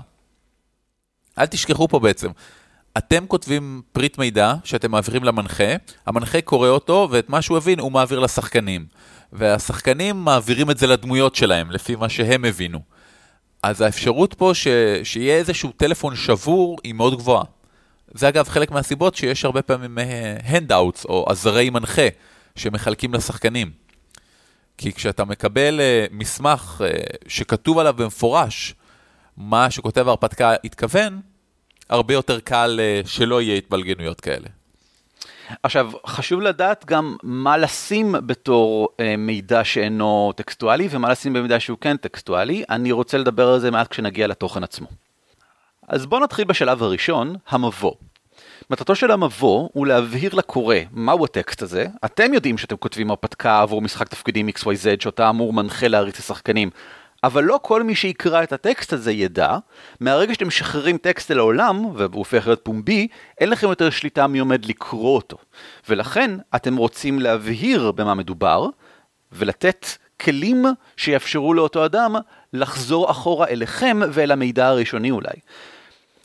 אל 1.40 1.46
תשכחו 1.46 1.88
פה 1.88 2.00
בעצם, 2.00 2.30
אתם 2.98 3.26
כותבים 3.28 3.82
פריט 3.92 4.18
מידע 4.18 4.54
שאתם 4.64 4.92
מעבירים 4.92 5.24
למנחה, 5.24 5.74
המנחה 6.06 6.42
קורא 6.42 6.68
אותו 6.68 7.08
ואת 7.12 7.30
מה 7.30 7.42
שהוא 7.42 7.58
הבין 7.58 7.80
הוא 7.80 7.92
מעביר 7.92 8.20
לשחקנים. 8.20 8.86
והשחקנים 9.34 10.16
מעבירים 10.16 10.72
את 10.72 10.78
זה 10.78 10.88
לדמויות 10.88 11.36
שלהם, 11.36 11.72
לפי 11.72 11.96
מה 11.96 12.10
שהם 12.10 12.46
הבינו. 12.46 12.80
אז 13.64 13.82
האפשרות 13.82 14.34
פה 14.34 14.52
ש... 14.54 14.68
שיהיה 15.04 15.36
איזשהו 15.36 15.72
טלפון 15.78 16.16
שבור 16.16 16.78
היא 16.84 16.94
מאוד 16.94 17.18
גבוהה. 17.18 17.44
זה 18.14 18.28
אגב 18.28 18.48
חלק 18.50 18.72
מהסיבות 18.72 19.16
שיש 19.16 19.46
הרבה 19.46 19.62
פעמים 19.62 19.98
handouts 20.44 21.06
או 21.06 21.26
עזרי 21.30 21.70
מנחה 21.70 22.08
שמחלקים 22.56 23.14
לשחקנים. 23.14 23.83
כי 24.78 24.94
כשאתה 24.94 25.26
מקבל 25.26 25.80
uh, 25.80 26.14
מסמך 26.14 26.82
uh, 26.82 27.18
שכתוב 27.28 27.80
עליו 27.80 27.94
במפורש 27.94 28.76
מה 29.38 29.72
שכותב 29.72 30.08
ההרפתקה 30.08 30.54
התכוון, 30.64 31.22
הרבה 31.90 32.14
יותר 32.14 32.40
קל 32.40 32.80
uh, 33.04 33.08
שלא 33.08 33.42
יהיה 33.42 33.58
התבלגנויות 33.58 34.22
כאלה. 34.22 34.48
עכשיו, 35.64 35.92
חשוב 36.08 36.42
לדעת 36.42 36.86
גם 36.86 37.16
מה 37.24 37.58
לשים 37.58 38.16
בתור 38.26 38.90
אה, 39.00 39.18
מידע 39.18 39.64
שאינו 39.64 40.34
טקסטואלי 40.36 40.88
ומה 40.92 41.10
לשים 41.10 41.34
במידע 41.34 41.60
שהוא 41.60 41.78
כן 41.82 41.98
טקסטואלי. 41.98 42.64
אני 42.70 42.92
רוצה 42.92 43.18
לדבר 43.18 43.48
על 43.48 43.60
זה 43.60 43.72
מעט 43.72 43.88
כשנגיע 43.88 44.28
לתוכן 44.28 44.64
עצמו. 44.64 44.88
אז 45.88 46.06
בואו 46.06 46.24
נתחיל 46.24 46.46
בשלב 46.46 46.84
הראשון, 46.84 47.36
המבוא. 47.48 47.94
מטרתו 48.70 48.96
של 48.96 49.12
המבוא 49.12 49.70
הוא 49.74 49.88
להבהיר 49.88 50.36
לקורא 50.36 50.76
מהו 50.92 51.26
הטקסט 51.26 51.62
הזה. 51.62 51.86
אתם 52.06 52.34
יודעים 52.34 52.58
שאתם 52.58 52.78
כותבים 52.78 53.10
הרפתקה 53.10 53.62
עבור 53.62 53.82
משחק 53.82 54.08
תפקידים 54.08 54.50
XYZ 54.50 55.04
שאותה 55.04 55.30
אמור 55.30 55.54
מנחה 55.54 55.88
להריץ 55.88 56.20
לשחקנים, 56.20 56.70
אבל 57.24 57.44
לא 57.44 57.60
כל 57.62 57.84
מי 57.84 57.96
שיקרא 57.96 58.44
את 58.44 58.54
הטקסט 58.54 58.94
הזה 58.94 59.12
ידע, 59.12 59.58
מהרגע 60.00 60.34
שאתם 60.34 60.48
משחררים 60.48 60.98
טקסט 60.98 61.32
אל 61.32 61.40
העולם, 61.40 61.86
והוא 61.86 62.10
הופך 62.14 62.48
להיות 62.48 62.60
פומבי, 62.64 63.08
אין 63.40 63.50
לכם 63.50 63.68
יותר 63.68 63.90
שליטה 63.90 64.28
מי 64.28 64.40
עומד 64.40 64.66
לקרוא 64.66 65.16
אותו. 65.16 65.38
ולכן 65.90 66.32
אתם 66.56 66.76
רוצים 66.76 67.20
להבהיר 67.20 67.92
במה 67.92 68.14
מדובר, 68.14 68.68
ולתת 69.32 69.88
כלים 70.22 70.66
שיאפשרו 70.98 71.54
לאותו 71.54 71.86
אדם 71.86 72.16
לחזור 72.54 73.12
אחורה 73.12 73.48
אליכם 73.48 74.00
ואל 74.12 74.32
המידע 74.32 74.68
הראשוני 74.68 75.12
אולי. 75.12 75.34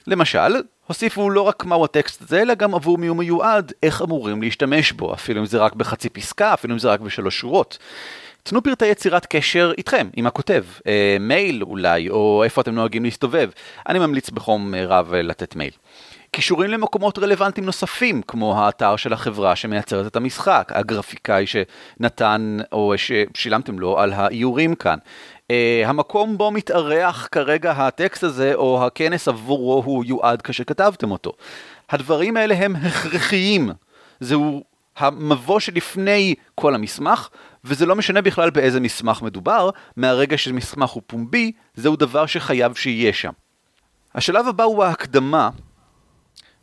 למשל, 0.06 0.56
הוסיפו 0.88 1.30
לא 1.30 1.40
רק 1.40 1.64
מהו 1.64 1.84
הטקסט 1.84 2.22
הזה, 2.22 2.42
אלא 2.42 2.54
גם 2.54 2.74
עבור 2.74 2.98
מי 2.98 3.06
הוא 3.06 3.16
מיועד, 3.16 3.72
איך 3.82 4.02
אמורים 4.02 4.42
להשתמש 4.42 4.92
בו, 4.92 5.14
אפילו 5.14 5.40
אם 5.40 5.46
זה 5.46 5.58
רק 5.58 5.74
בחצי 5.74 6.08
פסקה, 6.08 6.54
אפילו 6.54 6.74
אם 6.74 6.78
זה 6.78 6.88
רק 6.88 7.00
בשלוש 7.00 7.38
שורות. 7.38 7.78
תנו 8.42 8.62
פרטי 8.62 8.86
יצירת 8.86 9.26
קשר 9.26 9.72
איתכם, 9.78 10.08
עם 10.16 10.26
הכותב, 10.26 10.64
אה, 10.86 11.16
מייל 11.20 11.62
אולי, 11.62 12.10
או 12.10 12.44
איפה 12.44 12.60
אתם 12.60 12.74
נוהגים 12.74 13.04
להסתובב. 13.04 13.50
אני 13.88 13.98
ממליץ 13.98 14.30
בחום 14.30 14.74
רב 14.74 15.14
לתת 15.14 15.56
מייל. 15.56 15.72
קישורים 16.30 16.70
למקומות 16.70 17.18
רלוונטיים 17.18 17.66
נוספים, 17.66 18.22
כמו 18.22 18.60
האתר 18.60 18.96
של 18.96 19.12
החברה 19.12 19.56
שמייצרת 19.56 20.06
את 20.06 20.16
המשחק, 20.16 20.72
הגרפיקאי 20.74 21.44
שנתן 21.46 22.58
או 22.72 22.94
ששילמתם 22.96 23.78
לו 23.78 23.98
על 23.98 24.12
האיורים 24.12 24.74
כאן. 24.74 24.98
Uh, 25.52 25.88
המקום 25.88 26.38
בו 26.38 26.50
מתארח 26.50 27.28
כרגע 27.32 27.72
הטקסט 27.72 28.22
הזה, 28.22 28.54
או 28.54 28.86
הכנס 28.86 29.28
עבורו 29.28 29.82
הוא 29.84 30.04
יועד 30.04 30.42
כשכתבתם 30.42 31.10
אותו. 31.10 31.32
הדברים 31.90 32.36
האלה 32.36 32.54
הם 32.54 32.76
הכרחיים. 32.76 33.70
זהו 34.20 34.64
המבוא 34.96 35.60
שלפני 35.60 36.34
כל 36.54 36.74
המסמך, 36.74 37.28
וזה 37.64 37.86
לא 37.86 37.96
משנה 37.96 38.22
בכלל 38.22 38.50
באיזה 38.50 38.80
מסמך 38.80 39.22
מדובר, 39.22 39.70
מהרגע 39.96 40.38
שמסמך 40.38 40.90
הוא 40.90 41.02
פומבי, 41.06 41.52
זהו 41.74 41.96
דבר 41.96 42.26
שחייב 42.26 42.74
שיהיה 42.74 43.12
שם. 43.12 43.32
השלב 44.14 44.48
הבא 44.48 44.64
הוא 44.64 44.84
ההקדמה, 44.84 45.50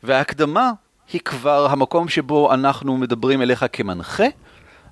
וההקדמה 0.04 0.72
היא 1.14 1.22
כבר 1.22 1.68
המקום 1.70 2.10
שבו 2.10 2.54
אנחנו 2.54 2.98
מדברים 2.98 3.42
אליך 3.42 3.66
כמנחה, 3.74 4.28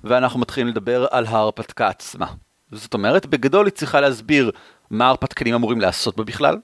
ואנחנו 0.04 0.40
מתחילים 0.40 0.68
לדבר 0.68 1.06
על 1.10 1.26
ההרפתקה 1.26 1.88
עצמה. 1.88 2.26
זאת 2.74 2.94
אומרת, 2.94 3.26
בגדול 3.26 3.66
היא 3.66 3.72
צריכה 3.72 4.00
להסביר 4.00 4.50
מה 4.90 5.06
ההרפתקנים 5.06 5.54
אמורים 5.54 5.80
לעשות 5.80 6.16
בה 6.16 6.24
בכלל, 6.24 6.58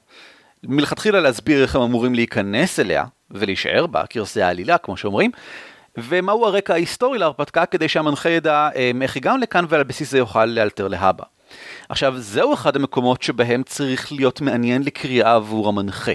מלכתחילה 0.65 1.21
להסביר 1.21 1.63
איך 1.63 1.77
הם 1.77 1.83
אמורים 1.83 2.15
להיכנס 2.15 2.81
אליה 2.81 3.05
ולהישאר 3.31 3.87
בה, 3.87 4.07
כרסי 4.11 4.43
העלילה 4.43 4.79
כמו 4.79 4.97
שאומרים, 4.97 5.31
ומהו 5.99 6.47
הרקע 6.47 6.73
ההיסטורי 6.73 7.19
להרפתקה 7.19 7.67
כדי 7.67 7.89
שהמנחה 7.89 8.31
ידע 8.31 8.69
אה, 8.77 8.91
איך 9.03 9.17
הגענו 9.17 9.39
לכאן 9.39 9.65
ועל 9.69 9.83
בסיס 9.83 10.11
זה 10.11 10.19
יוכל 10.19 10.45
לאלתר 10.45 10.89
להבא. 10.89 11.25
עכשיו, 11.89 12.15
זהו 12.19 12.55
אחד 12.55 12.77
המקומות 12.77 13.23
שבהם 13.23 13.63
צריך 13.63 14.13
להיות 14.13 14.41
מעניין 14.41 14.83
לקריאה 14.83 15.35
עבור 15.35 15.69
המנחה. 15.69 16.13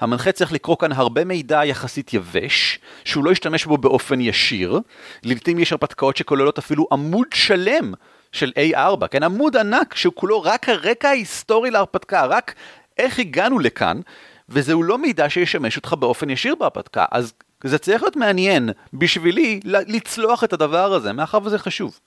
המנחה 0.00 0.32
צריך 0.32 0.52
לקרוא 0.52 0.76
כאן 0.78 0.92
הרבה 0.92 1.24
מידע 1.24 1.64
יחסית 1.64 2.14
יבש, 2.14 2.78
שהוא 3.04 3.24
לא 3.24 3.30
ישתמש 3.30 3.64
בו 3.64 3.78
באופן 3.78 4.20
ישיר. 4.20 4.80
לעיתים 5.22 5.58
יש 5.58 5.72
הרפתקאות 5.72 6.16
שכוללות 6.16 6.58
אפילו 6.58 6.86
עמוד 6.92 7.26
שלם 7.34 7.92
של 8.32 8.52
A4, 8.74 9.08
כן, 9.10 9.22
עמוד 9.22 9.56
ענק 9.56 9.94
שהוא 9.94 10.12
כולו 10.16 10.42
רק 10.42 10.68
הרקע 10.68 11.08
ההיסטורי 11.08 11.70
להרפתקה, 11.70 12.24
רק 12.24 12.54
איך 12.98 13.18
הגענו 13.18 13.58
לכאן, 13.58 14.00
וזהו 14.48 14.82
לא 14.82 14.98
מידע 14.98 15.30
שישמש 15.30 15.76
אותך 15.76 15.92
באופן 15.92 16.30
ישיר 16.30 16.54
בהרפתקה, 16.54 17.04
אז 17.10 17.32
זה 17.64 17.78
צריך 17.78 18.02
להיות 18.02 18.16
מעניין 18.16 18.70
בשבילי 18.92 19.60
לצלוח 19.64 20.44
את 20.44 20.52
הדבר 20.52 20.92
הזה, 20.92 21.12
מאחר 21.12 21.38
וזה 21.44 21.58
חשוב. 21.58 21.98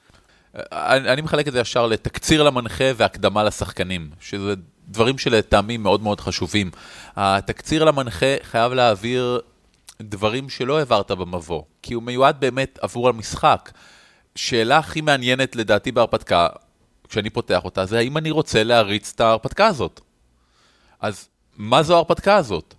אני, 0.71 1.09
אני 1.09 1.21
מחלק 1.21 1.47
את 1.47 1.53
זה 1.53 1.59
ישר 1.59 1.87
לתקציר 1.87 2.43
למנחה 2.43 2.83
והקדמה 2.95 3.43
לשחקנים, 3.43 4.09
שזה 4.19 4.53
דברים 4.87 5.17
שלטעמי 5.17 5.77
מאוד 5.77 6.03
מאוד 6.03 6.19
חשובים. 6.21 6.71
התקציר 7.15 7.83
למנחה 7.83 8.35
חייב 8.43 8.73
להעביר 8.73 9.41
דברים 10.01 10.49
שלא 10.49 10.79
העברת 10.79 11.11
במבוא, 11.11 11.63
כי 11.81 11.93
הוא 11.93 12.03
מיועד 12.03 12.39
באמת 12.39 12.79
עבור 12.81 13.09
המשחק. 13.09 13.71
שאלה 14.35 14.77
הכי 14.77 15.01
מעניינת 15.01 15.55
לדעתי 15.55 15.91
בהרפתקה, 15.91 16.47
כשאני 17.09 17.29
פותח 17.29 17.65
אותה, 17.65 17.85
זה 17.85 17.97
האם 17.97 18.17
אני 18.17 18.31
רוצה 18.31 18.63
להריץ 18.63 19.11
את 19.15 19.21
ההרפתקה 19.21 19.67
הזאת. 19.67 20.01
אז 20.99 21.29
מה 21.57 21.83
זו 21.83 21.93
ההרפתקה 21.93 22.35
הזאת? 22.35 22.73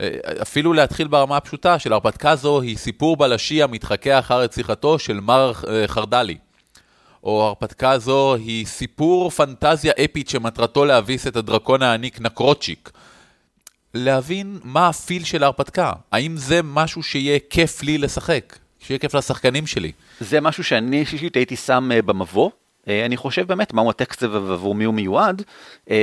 אה, 0.00 0.08
אפילו 0.42 0.72
להתחיל 0.72 1.08
ברמה 1.08 1.36
הפשוטה 1.36 1.78
של 1.78 1.92
הרפתקה 1.92 2.36
זו 2.36 2.60
היא 2.60 2.76
סיפור 2.76 3.16
בלשי 3.16 3.62
המתחכה 3.62 4.18
אחר 4.18 4.40
רציחתו 4.40 4.98
של 4.98 5.20
מר 5.20 5.52
אה, 5.68 5.88
חרדלי. 5.88 6.36
או 7.24 7.42
הרפתקה 7.46 7.98
זו 7.98 8.34
היא 8.34 8.66
סיפור 8.66 9.30
פנטזיה 9.30 9.92
אפית 10.04 10.28
שמטרתו 10.28 10.84
להביס 10.84 11.26
את 11.26 11.36
הדרקון 11.36 11.82
העניק 11.82 12.20
נקרוצ'יק. 12.20 12.90
להבין 13.94 14.58
מה 14.64 14.88
הפיל 14.88 15.24
של 15.24 15.42
ההרפתקה, 15.42 15.92
האם 16.12 16.36
זה 16.36 16.60
משהו 16.64 17.02
שיהיה 17.02 17.38
כיף 17.50 17.82
לי 17.82 17.98
לשחק, 17.98 18.58
שיהיה 18.86 18.98
כיף 18.98 19.14
לשחקנים 19.14 19.66
שלי. 19.66 19.92
זה 20.20 20.40
משהו 20.40 20.64
שאני 20.64 21.00
אישית 21.00 21.36
הייתי 21.36 21.56
שם 21.56 21.90
אה, 21.92 22.02
במבוא, 22.02 22.50
אה, 22.88 23.06
אני 23.06 23.16
חושב 23.16 23.46
באמת 23.46 23.72
מהו 23.72 23.90
הטקסט 23.90 24.22
הזה 24.22 24.40
ועבור 24.40 24.74
מי 24.74 24.84
הוא 24.84 24.94
מיועד, 24.94 25.42
אה, 25.90 25.96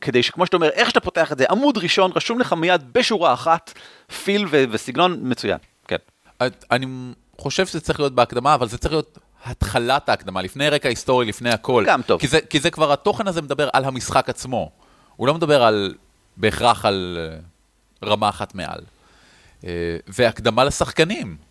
כדי 0.00 0.22
שכמו 0.22 0.46
שאתה 0.46 0.56
אומר, 0.56 0.68
איך 0.68 0.88
שאתה 0.88 1.00
פותח 1.00 1.32
את 1.32 1.38
זה, 1.38 1.44
עמוד 1.50 1.78
ראשון, 1.78 2.10
רשום 2.16 2.40
לך 2.40 2.52
מיד 2.52 2.82
בשורה 2.92 3.32
אחת, 3.34 3.72
פיל 4.24 4.46
וסגנון 4.50 5.18
מצוין, 5.22 5.58
כן. 5.88 5.96
אני 6.70 6.86
חושב 7.38 7.66
שזה 7.66 7.80
צריך 7.80 8.00
להיות 8.00 8.14
בהקדמה, 8.14 8.54
אבל 8.54 8.68
זה 8.68 8.78
צריך 8.78 8.92
להיות 8.92 9.18
התחלת 9.44 10.08
ההקדמה, 10.08 10.42
לפני 10.42 10.68
רקע 10.68 10.88
היסטורי, 10.88 11.26
לפני 11.26 11.50
הכל. 11.50 11.84
גם 11.86 12.02
טוב. 12.02 12.20
כי 12.20 12.28
זה, 12.28 12.40
כי 12.40 12.60
זה 12.60 12.70
כבר, 12.70 12.92
התוכן 12.92 13.28
הזה 13.28 13.42
מדבר 13.42 13.68
על 13.72 13.84
המשחק 13.84 14.28
עצמו. 14.28 14.70
הוא 15.16 15.26
לא 15.26 15.34
מדבר 15.34 15.62
על, 15.62 15.94
בהכרח 16.36 16.84
על 16.84 17.18
רמה 18.04 18.28
אחת 18.28 18.54
מעל. 18.54 18.80
והקדמה 20.08 20.64
לשחקנים. 20.64 21.47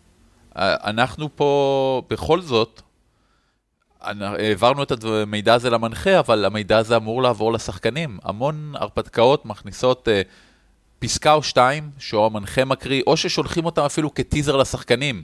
Uh, 0.58 0.60
אנחנו 0.84 1.36
פה, 1.36 2.02
בכל 2.10 2.42
זאת, 2.42 2.82
העברנו 4.02 4.84
את 4.84 4.92
המידע 5.04 5.54
הזה 5.54 5.70
למנחה, 5.70 6.20
אבל 6.20 6.46
המידע 6.46 6.78
הזה 6.78 6.96
אמור 6.96 7.22
לעבור 7.22 7.54
לשחקנים. 7.54 8.20
המון 8.24 8.74
הרפתקאות 8.76 9.46
מכניסות 9.46 10.08
uh, 10.08 10.28
פסקה 11.00 11.34
או 11.34 11.44
שתיים, 11.44 11.90
שהוא 11.98 12.26
המנחה 12.26 12.66
מקריא, 12.66 13.02
או 13.08 13.18
ששולחים 13.18 13.66
אותם 13.66 13.82
אפילו 13.82 14.14
כטיזר 14.14 14.56
לשחקנים. 14.56 15.24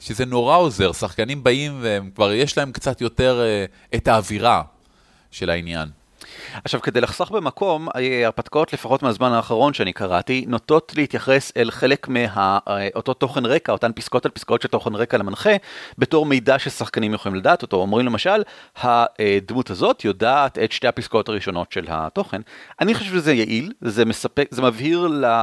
שזה 0.00 0.24
נורא 0.24 0.56
עוזר, 0.56 0.92
שחקנים 0.92 1.44
באים 1.44 1.78
והם 1.82 2.10
כבר 2.14 2.32
יש 2.32 2.58
להם 2.58 2.72
קצת 2.72 3.00
יותר 3.00 3.40
uh, 3.90 3.96
את 3.96 4.08
האווירה 4.08 4.62
של 5.30 5.50
העניין. 5.50 5.88
עכשיו, 6.64 6.80
כדי 6.82 7.00
לחסוך 7.00 7.30
במקום, 7.30 7.88
ההרפתקאות, 7.94 8.72
לפחות 8.72 9.02
מהזמן 9.02 9.32
האחרון 9.32 9.74
שאני 9.74 9.92
קראתי, 9.92 10.44
נוטות 10.48 10.92
להתייחס 10.96 11.52
אל 11.56 11.70
חלק 11.70 12.08
מאותו 12.08 13.14
תוכן 13.14 13.46
רקע, 13.46 13.72
אותן 13.72 13.92
פסקאות 13.94 14.24
על 14.24 14.30
פסקאות 14.30 14.62
של 14.62 14.68
תוכן 14.68 14.94
רקע 14.94 15.18
למנחה, 15.18 15.50
בתור 15.98 16.26
מידע 16.26 16.58
ששחקנים 16.58 17.14
יכולים 17.14 17.36
לדעת 17.36 17.62
אותו. 17.62 17.76
אומרים 17.76 18.06
למשל, 18.06 18.42
הדמות 18.76 19.70
הזאת 19.70 20.04
יודעת 20.04 20.58
את 20.58 20.72
שתי 20.72 20.88
הפסקאות 20.88 21.28
הראשונות 21.28 21.72
של 21.72 21.84
התוכן. 21.88 22.40
אני 22.80 22.94
חושב 22.94 23.12
שזה 23.12 23.32
יעיל, 23.32 23.72
זה 23.80 24.04
מספק, 24.04 24.48
זה 24.50 24.62
מבהיר 24.62 25.06
ל... 25.06 25.42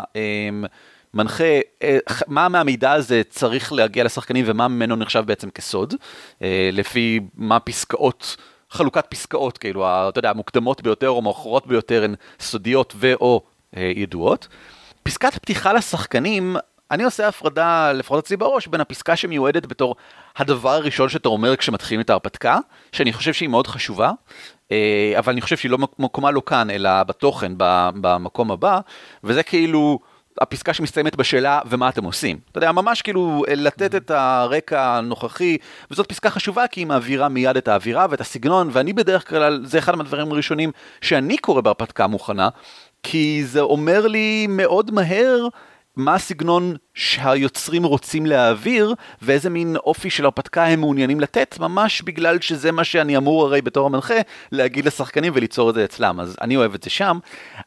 מנחה 1.14 1.60
אה, 1.84 1.98
מה 2.28 2.50
מהמידע 2.50 2.92
הזה 2.92 3.22
צריך 3.30 3.74
להגיע 3.74 4.04
לשחקנים 4.04 4.46
ומה 4.48 4.68
ממנו 4.68 4.96
נחשב 4.96 5.24
בעצם 5.26 5.50
כסוד, 5.50 5.94
אה, 6.42 6.70
לפי 6.74 7.20
מה 7.36 7.60
פסקאות, 7.60 8.38
חלוקת 8.74 9.06
פסקאות, 9.10 9.58
כאילו, 9.58 9.86
אתה 10.10 10.20
יודע, 10.20 10.30
המוקדמות 10.30 10.82
ביותר 10.82 11.10
או 11.10 11.22
מאוחרות 11.22 11.68
ביותר 11.68 12.04
הן 12.04 12.16
סודיות 12.40 12.94
ו/או 12.98 13.42
אה, 13.78 13.92
ידועות. 13.96 14.48
פסקת 15.04 15.34
פתיחה 15.34 15.74
לשחקנים, 15.74 16.56
אני 16.92 17.04
עושה 17.04 17.28
הפרדה, 17.28 17.92
לפחות 17.92 18.24
אצלי 18.24 18.38
בראש, 18.38 18.68
בין 18.68 18.82
הפסקה 18.82 19.16
שמיועדת 19.16 19.66
בתור 19.66 19.96
הדבר 20.38 20.70
הראשון 20.70 21.10
שאתה 21.10 21.30
אומר 21.30 21.56
כשמתחילים 21.56 22.02
את 22.02 22.10
ההרפתקה, 22.10 22.58
שאני 22.92 23.14
חושב 23.14 23.34
שהיא 23.34 23.50
מאוד 23.50 23.68
חשובה, 23.68 24.12
אבל 25.18 25.34
אני 25.34 25.42
חושב 25.42 25.58
שהיא 25.58 25.72
לא 25.72 25.78
מקומה 26.00 26.32
לא 26.32 26.42
כאן, 26.46 26.70
אלא 26.70 27.04
בתוכן, 27.04 27.52
במקום 27.58 28.52
הבא, 28.52 28.80
וזה 29.24 29.44
כאילו... 29.44 30.00
הפסקה 30.42 30.74
שמסתיימת 30.74 31.16
בשאלה 31.16 31.60
ומה 31.66 31.90
אתם 31.90 32.04
עושים. 32.04 32.40
אתה 32.52 32.58
יודע, 32.58 32.72
ממש 32.72 33.02
כאילו 33.02 33.44
לתת 33.48 33.96
את 33.96 34.12
הרקע 34.12 34.98
הנוכחי, 34.98 35.58
וזאת 35.92 36.10
פסקה 36.10 36.30
חשובה 36.30 36.68
כי 36.68 36.82
היא 36.82 36.88
מעבירה 36.88 37.30
מיד 37.30 37.58
את 37.58 37.68
האווירה 37.68 38.06
ואת 38.10 38.22
הסגנון, 38.22 38.70
ואני 38.72 38.94
בדרך 38.94 39.30
כלל, 39.30 39.62
זה 39.66 39.78
אחד 39.78 39.96
מהדברים 39.96 40.32
הראשונים 40.32 40.72
שאני 41.02 41.38
קורא 41.38 41.62
בהרפתקה 41.62 42.08
מוכנה, 42.08 42.50
כי 43.04 43.44
זה 43.46 43.62
אומר 43.62 44.08
לי 44.08 44.48
מאוד 44.50 44.92
מהר 44.92 45.48
מה 45.96 46.16
הסגנון 46.16 46.76
שהיוצרים 46.94 47.84
רוצים 47.84 48.26
להעביר, 48.26 48.94
ואיזה 49.22 49.50
מין 49.50 49.76
אופי 49.76 50.10
של 50.10 50.26
הרפתקה 50.26 50.66
הם 50.66 50.80
מעוניינים 50.80 51.20
לתת, 51.20 51.60
ממש 51.60 52.02
בגלל 52.02 52.40
שזה 52.42 52.72
מה 52.72 52.84
שאני 52.84 53.18
אמור 53.18 53.46
הרי 53.46 53.62
בתור 53.62 53.86
המנחה 53.86 54.14
להגיד 54.52 54.86
לשחקנים 54.86 55.34
וליצור 55.36 55.70
את 55.70 55.76
זה 55.76 55.86
אצלם, 55.86 56.20
אז 56.20 56.36
אני 56.42 56.56
אוהב 56.56 56.74
את 56.74 56.84
זה 56.84 56.90
שם. 56.90 57.20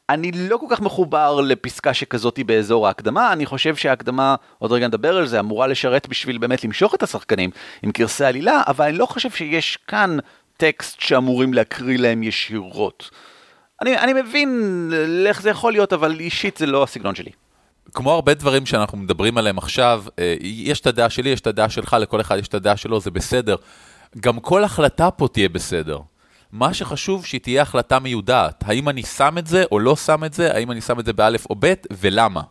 אני 0.09 0.33
לא 0.33 0.57
כל 0.57 0.67
כך 0.71 0.81
מחובר 0.81 1.41
לפסקה 1.41 1.95
שכזאתי 1.95 2.45
באזור 2.45 2.87
ההקדמה, 2.87 3.33
אני 3.33 3.47
חושב 3.47 3.77
שההקדמה, 3.77 4.35
עוד 4.59 4.73
רגע 4.73 4.87
נדבר 4.87 5.17
על 5.17 5.27
זה, 5.27 5.41
אמורה 5.41 5.67
לשרת 5.67 6.09
בשביל 6.09 6.39
באמת 6.39 6.65
למשוך 6.65 6.95
את 6.95 7.03
השחקנים 7.03 7.51
עם 7.83 7.93
קרסי 7.93 8.25
עלילה, 8.25 8.63
אבל 8.67 8.85
אני 8.85 8.99
לא 8.99 9.07
חושב 9.07 9.31
שיש 9.31 9.79
כאן 9.87 10.17
טקסט 10.57 11.01
שאמורים 11.01 11.55
להקריא 11.55 11.99
להם 11.99 12.23
ישירות. 12.23 13.11
אני, 13.83 13.99
אני 13.99 14.13
מבין 14.13 14.91
איך 15.27 15.43
זה 15.43 15.51
יכול 15.51 15.73
להיות, 15.73 15.93
אבל 15.93 16.21
אישית 16.21 16.57
זה 16.57 16.67
לא 16.67 16.83
הסגנון 16.83 17.15
שלי. 17.15 17.31
כמו 17.97 18.13
הרבה 18.13 18.35
דברים 18.35 18.67
שאנחנו 18.67 18.99
מדברים 18.99 19.39
עליהם 19.39 19.59
עכשיו, 19.59 20.05
אה, 20.19 20.37
יש 20.41 20.81
את 20.81 20.87
הדעה 20.87 21.11
שלי, 21.11 21.31
יש 21.31 21.41
את 21.41 21.47
הדעה 21.47 21.69
שלך, 21.69 21.97
לכל 22.01 22.21
אחד 22.21 22.39
יש 22.39 22.49
את 22.49 22.55
הדעה 22.55 22.77
שלו, 22.77 23.01
זה 23.01 23.11
בסדר. 23.11 23.57
גם 24.21 24.41
כל 24.41 24.65
החלטה 24.65 25.11
פה 25.11 25.29
תהיה 25.33 25.49
בסדר. 25.49 25.99
מה 26.53 26.75
שחשוב 26.75 27.25
שהיא 27.25 27.41
תהיה 27.41 27.63
החלטה 27.63 27.99
מיודעת. 27.99 28.65
האם 28.67 28.89
אני 28.89 29.03
שם 29.03 29.39
את 29.39 29.47
זה 29.47 29.65
או 29.73 29.79
לא 29.79 29.97
שם 29.97 30.25
את 30.25 30.35
זה, 30.35 30.55
האם 30.55 30.71
אני 30.71 30.81
שם 30.81 31.01
את 31.01 31.07
זה 31.07 31.13
באלף 31.13 31.47
או 31.51 31.55
בית, 31.55 31.87
ולמה. 31.91 32.43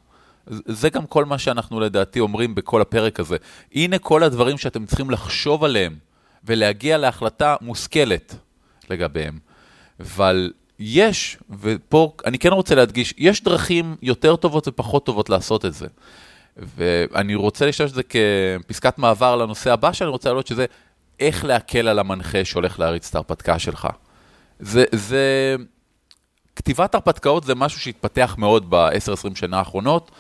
זה 0.48 0.90
גם 0.90 1.06
כל 1.06 1.26
מה 1.26 1.38
שאנחנו 1.38 1.80
לדעתי 1.80 2.20
אומרים 2.20 2.56
בכל 2.56 2.82
הפרק 2.82 3.20
הזה. 3.20 3.38
הנה 3.74 3.98
כל 3.98 4.24
הדברים 4.24 4.58
שאתם 4.58 4.86
צריכים 4.86 5.10
לחשוב 5.10 5.64
עליהם 5.64 5.96
ולהגיע 6.44 6.98
להחלטה 6.98 7.56
מושכלת 7.62 8.36
לגביהם. 8.90 9.40
אבל 10.00 10.52
יש, 10.80 11.38
ופה 11.60 12.14
אני 12.26 12.40
כן 12.40 12.50
רוצה 12.50 12.76
להדגיש, 12.76 13.14
יש 13.18 13.44
דרכים 13.44 13.96
יותר 14.02 14.36
טובות 14.36 14.68
ופחות 14.68 15.06
טובות 15.06 15.30
לעשות 15.30 15.66
את 15.66 15.74
זה. 15.74 15.88
ואני 16.58 17.36
רוצה 17.36 17.66
להשתמש 17.66 17.90
את 17.90 17.96
זה 17.96 18.02
כפסקת 18.04 18.98
מעבר 18.98 19.36
לנושא 19.36 19.74
הבא 19.74 19.92
שאני 19.92 20.10
רוצה 20.10 20.30
להעלות, 20.30 20.48
שזה 20.48 20.66
איך 21.20 21.46
להקל 21.46 21.88
על 21.88 22.00
המנחה 22.00 22.46
שהולך 22.46 22.80
להריץ 22.80 23.10
את 23.10 23.16
ההרפתקה 23.16 23.60
שלך. 23.60 23.88
זה, 24.60 24.84
זה... 24.92 25.56
כתיבת 26.56 26.96
הרפתקאות 26.96 27.44
זה 27.44 27.56
משהו 27.56 27.80
שהתפתח 27.80 28.36
מאוד 28.38 28.66
ב-10-20 28.70 29.36
שנה 29.36 29.58
האחרונות, 29.58 30.12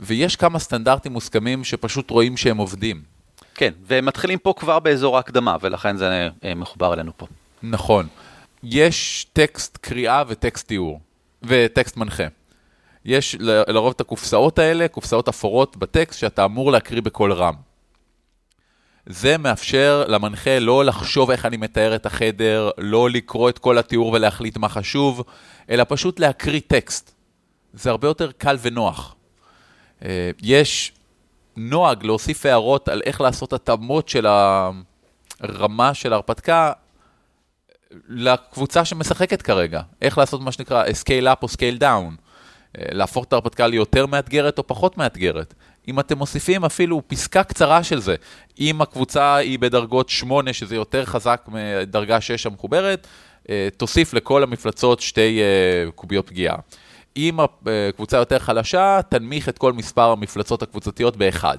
ויש 0.00 0.36
כמה 0.36 0.58
סטנדרטים 0.58 1.12
מוסכמים 1.12 1.64
שפשוט 1.64 2.10
רואים 2.10 2.36
שהם 2.36 2.56
עובדים. 2.56 3.02
כן, 3.54 3.72
והם 3.86 4.06
מתחילים 4.06 4.38
פה 4.38 4.54
כבר 4.56 4.78
באזור 4.78 5.16
ההקדמה, 5.16 5.56
ולכן 5.60 5.96
זה 5.96 6.28
אה, 6.44 6.54
מחובר 6.54 6.94
אלינו 6.94 7.12
פה. 7.16 7.26
נכון. 7.62 8.06
יש 8.68 9.26
טקסט 9.32 9.76
קריאה 9.76 10.22
וטקסט 10.28 10.68
תיאור, 10.68 11.00
וטקסט 11.42 11.96
מנחה. 11.96 12.24
יש 13.04 13.36
לרוב 13.40 13.92
את 13.96 14.00
הקופסאות 14.00 14.58
האלה, 14.58 14.88
קופסאות 14.88 15.28
אפורות 15.28 15.76
בטקסט, 15.76 16.18
שאתה 16.18 16.44
אמור 16.44 16.72
להקריא 16.72 17.02
בקול 17.02 17.32
רם. 17.32 17.54
זה 19.06 19.38
מאפשר 19.38 20.04
למנחה 20.08 20.58
לא 20.58 20.84
לחשוב 20.84 21.30
איך 21.30 21.46
אני 21.46 21.56
מתאר 21.56 21.94
את 21.94 22.06
החדר, 22.06 22.70
לא 22.78 23.10
לקרוא 23.10 23.50
את 23.50 23.58
כל 23.58 23.78
התיאור 23.78 24.12
ולהחליט 24.12 24.56
מה 24.56 24.68
חשוב, 24.68 25.22
אלא 25.70 25.84
פשוט 25.88 26.20
להקריא 26.20 26.60
טקסט. 26.66 27.12
זה 27.72 27.90
הרבה 27.90 28.08
יותר 28.08 28.32
קל 28.32 28.56
ונוח. 28.62 29.14
אה, 30.04 30.30
יש 30.42 30.92
נוהג 31.56 32.04
להוסיף 32.04 32.46
הערות 32.46 32.88
על 32.88 33.02
איך 33.04 33.20
לעשות 33.20 33.52
התאמות 33.52 34.08
של 34.08 34.26
הרמה 35.40 35.94
של 35.94 36.12
ההרפתקה 36.12 36.72
לקבוצה 38.08 38.84
שמשחקת 38.84 39.42
כרגע. 39.42 39.80
איך 40.02 40.18
לעשות 40.18 40.40
מה 40.40 40.52
שנקרא 40.52 40.84
scale 40.84 41.24
up 41.24 41.42
או 41.42 41.48
scale 41.48 41.80
down. 41.80 42.26
להפוך 42.78 43.24
את 43.24 43.32
ההרפתקה 43.32 43.66
ליותר 43.66 44.06
מאתגרת 44.06 44.58
או 44.58 44.66
פחות 44.66 44.98
מאתגרת. 44.98 45.54
אם 45.88 46.00
אתם 46.00 46.18
מוסיפים 46.18 46.64
אפילו 46.64 47.02
פסקה 47.06 47.44
קצרה 47.44 47.82
של 47.82 48.00
זה, 48.00 48.14
אם 48.60 48.82
הקבוצה 48.82 49.36
היא 49.36 49.58
בדרגות 49.58 50.08
8, 50.08 50.52
שזה 50.52 50.76
יותר 50.76 51.04
חזק 51.04 51.48
מדרגה 51.48 52.20
6 52.20 52.46
המחוברת, 52.46 53.06
אה, 53.50 53.68
תוסיף 53.76 54.14
לכל 54.14 54.42
המפלצות 54.42 55.00
שתי 55.00 55.40
אה, 55.40 55.90
קוביות 55.90 56.26
פגיעה. 56.26 56.56
אם 57.16 57.38
הקבוצה 57.40 58.16
יותר 58.16 58.38
חלשה, 58.38 59.00
תנמיך 59.08 59.48
את 59.48 59.58
כל 59.58 59.72
מספר 59.72 60.10
המפלצות 60.10 60.62
הקבוצתיות 60.62 61.16
באחד. 61.16 61.58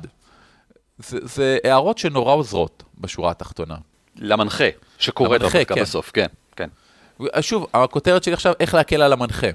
זה, 0.98 1.18
זה 1.24 1.58
הערות 1.64 1.98
שנורא 1.98 2.34
עוזרות 2.34 2.84
בשורה 2.98 3.32
התחתונה. 3.32 3.76
למנחה, 4.18 4.68
שקורא 4.98 5.36
את 5.36 5.42
ההרפתקה 5.42 5.76
כן. 5.76 5.82
בסוף, 5.82 6.12
כן, 6.12 6.28
כן. 6.56 6.70
שוב, 7.42 7.68
הכותרת 7.74 8.24
שלי 8.24 8.34
עכשיו, 8.34 8.54
איך 8.60 8.74
להקל 8.74 9.02
על 9.02 9.14
המנחה. 9.14 9.48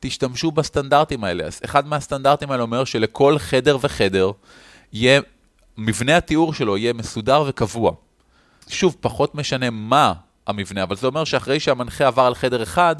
תשתמשו 0.00 0.50
בסטנדרטים 0.50 1.24
האלה. 1.24 1.44
אז 1.44 1.60
אחד 1.64 1.86
מהסטנדרטים 1.86 2.50
האלה 2.50 2.62
אומר 2.62 2.84
שלכל 2.84 3.38
חדר 3.38 3.78
וחדר 3.80 4.30
יהיה, 4.92 5.20
מבנה 5.78 6.16
התיאור 6.16 6.54
שלו 6.54 6.76
יהיה 6.76 6.92
מסודר 6.92 7.44
וקבוע. 7.48 7.92
שוב, 8.68 8.96
פחות 9.00 9.34
משנה 9.34 9.70
מה 9.70 10.12
המבנה, 10.46 10.82
אבל 10.82 10.96
זה 10.96 11.06
אומר 11.06 11.24
שאחרי 11.24 11.60
שהמנחה 11.60 12.06
עבר 12.06 12.22
על 12.22 12.34
חדר 12.34 12.62
אחד, 12.62 12.96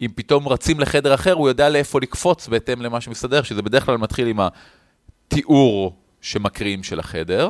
אם 0.00 0.10
פתאום 0.14 0.48
רצים 0.48 0.80
לחדר 0.80 1.14
אחר, 1.14 1.32
הוא 1.32 1.48
יודע 1.48 1.68
לאיפה 1.68 2.00
לקפוץ 2.00 2.48
בהתאם 2.48 2.82
למה 2.82 3.00
שמסתדר, 3.00 3.42
שזה 3.42 3.62
בדרך 3.62 3.86
כלל 3.86 3.96
מתחיל 3.96 4.28
עם 4.28 4.40
התיאור 4.40 5.96
שמקריאים 6.20 6.82
של 6.82 7.00
החדר. 7.00 7.48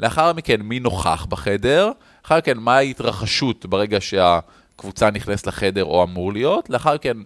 לאחר 0.00 0.32
מכן, 0.32 0.60
מי 0.62 0.80
נוכח 0.80 1.26
בחדר, 1.28 1.90
לאחר 2.22 2.38
מכן, 2.38 2.58
מה 2.58 2.76
ההתרחשות 2.76 3.66
ברגע 3.66 4.00
שהקבוצה 4.00 5.10
נכנסת 5.10 5.46
לחדר 5.46 5.84
או 5.84 6.02
אמור 6.02 6.32
להיות, 6.32 6.70
לאחר 6.70 6.94
מכן, 6.94 7.16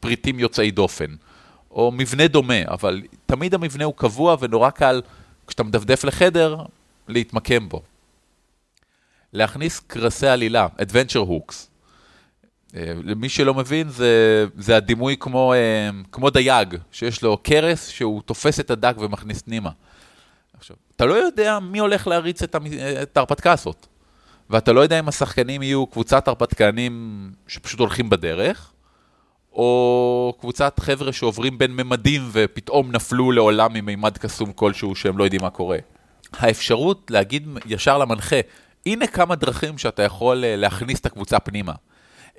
פריטים 0.00 0.38
יוצאי 0.38 0.70
דופן, 0.70 1.14
או 1.70 1.92
מבנה 1.92 2.28
דומה, 2.28 2.62
אבל 2.68 3.02
תמיד 3.26 3.54
המבנה 3.54 3.84
הוא 3.84 3.94
קבוע 3.96 4.36
ונורא 4.40 4.70
קל, 4.70 5.02
כשאתה 5.46 5.62
מדפדף 5.62 6.04
לחדר, 6.04 6.56
להתמקם 7.08 7.68
בו. 7.68 7.82
להכניס 9.32 9.80
קרסי 9.80 10.26
עלילה, 10.26 10.66
adventure 10.78 11.28
hooks. 11.28 11.54
אה, 12.76 12.92
למי 13.04 13.28
שלא 13.28 13.54
מבין, 13.54 13.88
זה, 13.88 14.46
זה 14.58 14.76
הדימוי 14.76 15.16
כמו, 15.20 15.52
אה, 15.54 15.90
כמו 16.12 16.30
דייג, 16.30 16.76
שיש 16.92 17.22
לו 17.22 17.36
קרס 17.36 17.88
שהוא 17.88 18.22
תופס 18.22 18.60
את 18.60 18.70
הדג 18.70 18.94
ומכניס 18.98 19.42
פנימה. 19.42 19.70
עכשיו, 20.60 20.76
אתה 20.96 21.06
לא 21.06 21.14
יודע 21.14 21.58
מי 21.58 21.78
הולך 21.78 22.06
להריץ 22.06 22.42
את, 22.42 23.16
ההרפתקה 23.16 23.52
הזאת, 23.52 23.86
ואתה 24.50 24.72
לא 24.72 24.80
יודע 24.80 24.98
אם 24.98 25.08
השחקנים 25.08 25.62
יהיו 25.62 25.86
קבוצת 25.86 26.28
הרפתקנים 26.28 27.32
שפשוט 27.48 27.80
הולכים 27.80 28.10
בדרך, 28.10 28.72
או 29.52 30.34
קבוצת 30.40 30.80
חבר'ה 30.80 31.12
שעוברים 31.12 31.58
בין 31.58 31.76
ממדים 31.76 32.28
ופתאום 32.32 32.92
נפלו 32.92 33.32
לעולם 33.32 33.72
ממימד 33.72 34.18
קסום 34.18 34.52
כלשהו 34.52 34.94
שהם 34.94 35.18
לא 35.18 35.24
יודעים 35.24 35.42
מה 35.42 35.50
קורה. 35.50 35.78
האפשרות 36.32 37.10
להגיד 37.10 37.48
ישר 37.66 37.98
למנחה, 37.98 38.36
הנה 38.86 39.06
כמה 39.06 39.34
דרכים 39.34 39.78
שאתה 39.78 40.02
יכול 40.02 40.44
אה, 40.44 40.56
להכניס 40.56 41.00
את 41.00 41.06
הקבוצה 41.06 41.38
פנימה. 41.38 41.72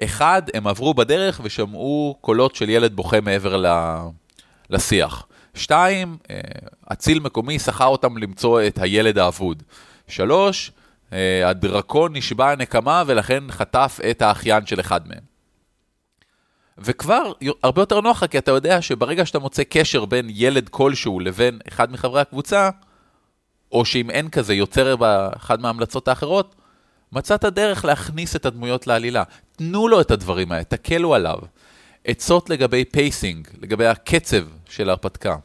אחד, 0.03 0.41
הם 0.53 0.67
עברו 0.67 0.93
בדרך 0.93 1.41
ושמעו 1.43 2.17
קולות 2.21 2.55
של 2.55 2.69
ילד 2.69 2.95
בוכה 2.95 3.21
מעבר 3.21 3.63
לשיח. 4.69 5.27
שתיים, 5.53 6.17
אה, 6.29 6.39
אציל 6.91 7.19
מקומי 7.19 7.59
שכר 7.59 7.85
אותם 7.85 8.17
למצוא 8.17 8.61
את 8.67 8.79
הילד 8.79 9.17
האבוד. 9.17 9.63
שלוש, 10.07 10.71
אה, 11.13 11.49
הדרקון 11.49 12.15
נשבע 12.15 12.55
נקמה 12.55 13.03
ולכן 13.07 13.43
חטף 13.49 13.99
את 14.11 14.21
האחיין 14.21 14.65
של 14.65 14.79
אחד 14.79 15.07
מהם. 15.07 15.31
וכבר 16.77 17.31
הרבה 17.63 17.81
יותר 17.81 18.01
נוח 18.01 18.25
כי 18.25 18.37
אתה 18.37 18.51
יודע 18.51 18.81
שברגע 18.81 19.25
שאתה 19.25 19.39
מוצא 19.39 19.63
קשר 19.69 20.05
בין 20.05 20.27
ילד 20.29 20.69
כלשהו 20.69 21.19
לבין 21.19 21.59
אחד 21.67 21.91
מחברי 21.91 22.21
הקבוצה, 22.21 22.69
או 23.71 23.85
שאם 23.85 24.09
אין 24.09 24.29
כזה, 24.29 24.53
יוצר 24.53 24.95
באחד 24.95 25.61
מההמלצות 25.61 26.07
האחרות, 26.07 26.55
מצאת 27.11 27.45
דרך 27.45 27.85
להכניס 27.85 28.35
את 28.35 28.45
הדמויות 28.45 28.87
לעלילה. 28.87 29.23
תנו 29.57 29.87
לו 29.87 30.01
את 30.01 30.11
הדברים 30.11 30.51
האלה, 30.51 30.63
תקלו 30.63 31.15
עליו. 31.15 31.37
עצות 32.05 32.49
לגבי 32.49 32.85
pacing, 32.85 33.47
לגבי 33.61 33.87
הקצב 33.87 34.43
של 34.69 34.89
ההרפתקה. 34.89 35.35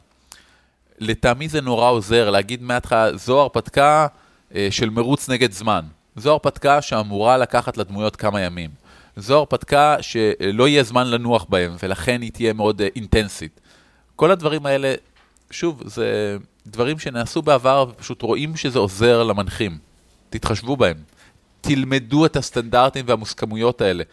לטעמי 0.99 1.49
זה 1.49 1.61
נורא 1.61 1.89
עוזר 1.89 2.29
להגיד 2.29 2.63
מההתחלה, 2.63 3.17
זו 3.17 3.41
הרפתקה 3.41 4.07
אה, 4.55 4.67
של 4.71 4.89
מרוץ 4.89 5.29
נגד 5.29 5.51
זמן. 5.51 5.85
זו 6.15 6.31
הרפתקה 6.31 6.81
שאמורה 6.81 7.37
לקחת 7.37 7.77
לדמויות 7.77 8.15
כמה 8.15 8.41
ימים. 8.41 8.69
זו 9.17 9.37
הרפתקה 9.37 9.95
שלא 10.01 10.67
יהיה 10.67 10.83
זמן 10.83 11.07
לנוח 11.07 11.45
בהם, 11.49 11.75
ולכן 11.83 12.21
היא 12.21 12.31
תהיה 12.31 12.53
מאוד 12.53 12.81
אינטנסיבית. 12.95 13.59
כל 14.15 14.31
הדברים 14.31 14.65
האלה, 14.65 14.95
שוב, 15.51 15.83
זה 15.85 16.37
דברים 16.67 16.99
שנעשו 16.99 17.41
בעבר, 17.41 17.85
ופשוט 17.89 18.21
רואים 18.21 18.55
שזה 18.55 18.79
עוזר 18.79 19.23
למנחים. 19.23 19.77
תתחשבו 20.29 20.77
בהם. 20.77 20.97
תלמדו 21.61 22.25
את 22.25 22.35
הסטנדרטים 22.35 23.05
והמוסכמויות 23.07 23.81
האלה, 23.81 24.03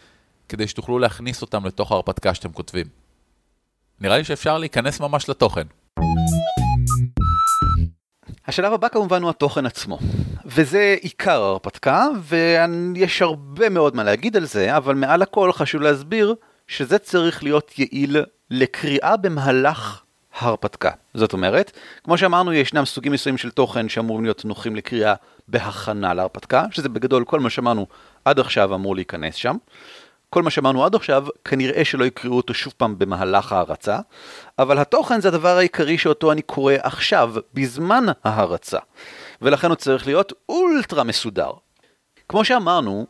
כדי 0.49 0.67
שתוכלו 0.67 0.99
להכניס 0.99 1.41
אותם 1.41 1.65
לתוך 1.65 1.91
ההרפתקה 1.91 2.33
שאתם 2.33 2.51
כותבים. 2.51 2.85
נראה 4.01 4.17
לי 4.17 4.23
שאפשר 4.23 4.57
להיכנס 4.57 4.99
ממש 4.99 5.29
לתוכן. 5.29 5.67
השלב 8.47 8.73
הבא 8.73 8.87
כמובן 8.87 9.21
הוא 9.21 9.29
התוכן 9.29 9.65
עצמו, 9.65 9.99
וזה 10.45 10.95
עיקר 11.01 11.41
ההרפתקה, 11.41 12.07
ויש 12.23 13.21
הרבה 13.21 13.69
מאוד 13.69 13.95
מה 13.95 14.03
להגיד 14.03 14.37
על 14.37 14.45
זה, 14.45 14.77
אבל 14.77 14.95
מעל 14.95 15.21
הכל 15.21 15.51
חשוב 15.51 15.81
להסביר 15.81 16.35
שזה 16.67 16.97
צריך 16.97 17.43
להיות 17.43 17.79
יעיל 17.79 18.17
לקריאה 18.49 19.17
במהלך 19.17 20.01
ההרפתקה. 20.39 20.91
זאת 21.13 21.33
אומרת, 21.33 21.71
כמו 22.03 22.17
שאמרנו, 22.17 22.53
ישנם 22.53 22.85
סוגים 22.85 23.11
מסוימים 23.11 23.37
של 23.37 23.51
תוכן 23.51 23.89
שאמורים 23.89 24.23
להיות 24.23 24.45
נוחים 24.45 24.75
לקריאה 24.75 25.13
בהכנה 25.47 26.13
להרפתקה, 26.13 26.65
שזה 26.71 26.89
בגדול 26.89 27.25
כל 27.25 27.39
מה 27.39 27.49
שאמרנו 27.49 27.87
עד 28.25 28.39
עכשיו 28.39 28.75
אמור 28.75 28.95
להיכנס 28.95 29.35
שם. 29.35 29.57
כל 30.35 30.43
מה 30.43 30.49
שאמרנו 30.49 30.85
עד 30.85 30.95
עכשיו, 30.95 31.25
כנראה 31.45 31.85
שלא 31.85 32.05
יקראו 32.05 32.37
אותו 32.37 32.53
שוב 32.53 32.73
פעם 32.77 32.99
במהלך 32.99 33.51
ההרצה, 33.51 33.99
אבל 34.59 34.79
התוכן 34.79 35.21
זה 35.21 35.27
הדבר 35.27 35.57
העיקרי 35.57 35.97
שאותו 35.97 36.31
אני 36.31 36.41
קורא 36.41 36.73
עכשיו, 36.83 37.33
בזמן 37.53 38.05
ההרצה, 38.23 38.77
ולכן 39.41 39.67
הוא 39.67 39.75
צריך 39.75 40.07
להיות 40.07 40.33
אולטרה 40.49 41.03
מסודר. 41.03 41.51
כמו 42.29 42.45
שאמרנו, 42.45 43.05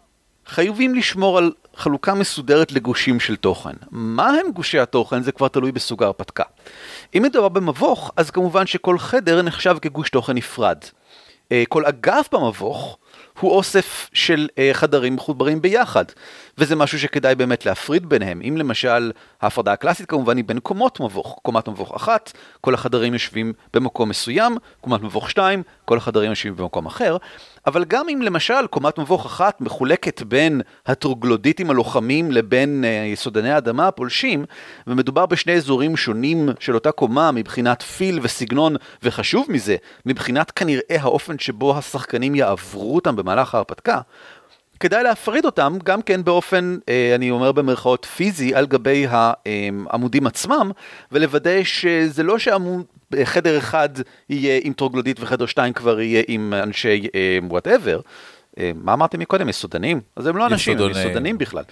חייבים 0.46 0.96
לשמור 0.96 1.38
על 1.38 1.52
חלוקה 1.76 2.14
מסודרת 2.14 2.72
לגושים 2.72 3.20
של 3.20 3.36
תוכן. 3.36 3.74
מה 3.92 4.30
הם 4.30 4.52
גושי 4.52 4.80
התוכן 4.80 5.22
זה 5.24 5.32
כבר 5.32 5.48
תלוי 5.48 5.72
בסוג 5.72 6.04
ההרפתקה. 6.04 6.44
אם 7.18 7.24
מדובר 7.24 7.50
במבוך, 7.50 8.12
אז 8.16 8.32
כמובן 8.32 8.66
שכל 8.66 9.00
חדר 9.00 9.42
נחשב 9.42 9.78
כגוש 9.82 10.10
תוכן 10.10 10.34
נפרד. 10.34 10.78
אה, 11.52 11.64
כל 11.70 11.86
אגף 11.86 12.30
במבוך 12.32 12.98
הוא 13.40 13.52
אוסף 13.52 14.10
של 14.14 14.48
אה, 14.58 14.70
חדרים 14.74 15.16
מחוברים 15.16 15.62
ביחד, 15.62 16.06
וזה 16.58 16.76
משהו 16.76 17.00
שכדאי 17.00 17.36
באמת 17.36 17.66
להפריד 17.66 18.10
ביניהם. 18.10 18.42
אם 18.48 18.58
למשל, 18.58 19.12
ההפרדה 19.42 19.74
הקלאסית 19.74 20.06
כמובן 20.06 20.38
היא 20.38 20.46
בין 20.46 20.60
קומות 20.60 21.00
מבוך. 21.00 21.40
קומת 21.42 21.68
מבוך 21.68 21.96
אחת, 21.96 22.32
כל 22.62 22.74
החדרים 22.74 23.14
יושבים 23.14 23.54
במקום 23.74 24.10
מסוים, 24.10 24.58
קומת 24.82 25.02
מבוך 25.02 25.30
שתיים, 25.30 25.64
כל 25.86 25.98
החדרים 25.98 26.30
יושבים 26.30 26.56
במקום 26.56 26.86
אחר, 26.86 27.18
אבל 27.68 27.86
גם 27.86 28.10
אם 28.10 28.22
למשל 28.22 28.68
קומת 28.70 28.98
מבוך 28.98 29.26
אחת 29.26 29.62
מחולקת 29.62 30.22
בין 30.22 30.62
הטרוגלודיטים 30.86 31.70
הלוחמים 31.70 32.32
לבין 32.32 32.84
uh, 32.84 33.14
יסודני 33.14 33.52
האדמה 33.52 33.88
הפולשים, 33.88 34.46
ומדובר 34.88 35.26
בשני 35.26 35.54
אזורים 35.54 35.98
שונים 35.98 36.50
של 36.60 36.76
אותה 36.76 36.92
קומה 36.92 37.32
מבחינת 37.32 37.82
פיל 37.82 38.20
וסגנון, 38.22 38.76
וחשוב 39.04 39.46
מזה, 39.50 39.76
מבחינת 40.06 40.52
כנראה 40.52 40.98
האופן 41.00 41.40
שבו 41.40 41.78
השחקנים 41.78 42.36
יעברו 42.36 42.96
אותם 42.96 43.16
במהלך 43.16 43.56
ההרפתקה, 43.56 44.02
כדאי 44.80 45.04
להפריד 45.04 45.46
אותם 45.46 45.78
גם 45.84 46.02
כן 46.02 46.24
באופן, 46.24 46.78
אה, 46.90 47.12
אני 47.16 47.32
אומר 47.32 47.52
במרכאות 47.52 48.06
פיזי, 48.06 48.56
על 48.56 48.66
גבי 48.66 49.06
העמודים 49.10 50.28
עצמם, 50.28 50.72
ולוודא 51.12 51.64
שזה 51.64 52.24
לא 52.24 52.38
שחדר 52.40 53.58
אחד 53.58 53.90
יהיה 54.30 54.60
עם 54.64 54.74
טרוגלודית 54.74 55.18
וחדר 55.20 55.46
שתיים 55.46 55.74
כבר 55.74 56.02
יהיה 56.02 56.24
עם 56.28 56.54
אנשי 56.54 57.08
whatever. 57.50 57.96
אה, 57.96 58.02
מה 58.76 58.94
אמרתם 58.94 59.20
מקודם? 59.20 59.50
יסודנים? 59.50 60.02
אז 60.16 60.28
הם 60.28 60.38
לא 60.38 60.48
אנשים, 60.48 60.78
הם 60.80 60.92
יסודנים 60.92 61.38
בכלל. 61.38 61.64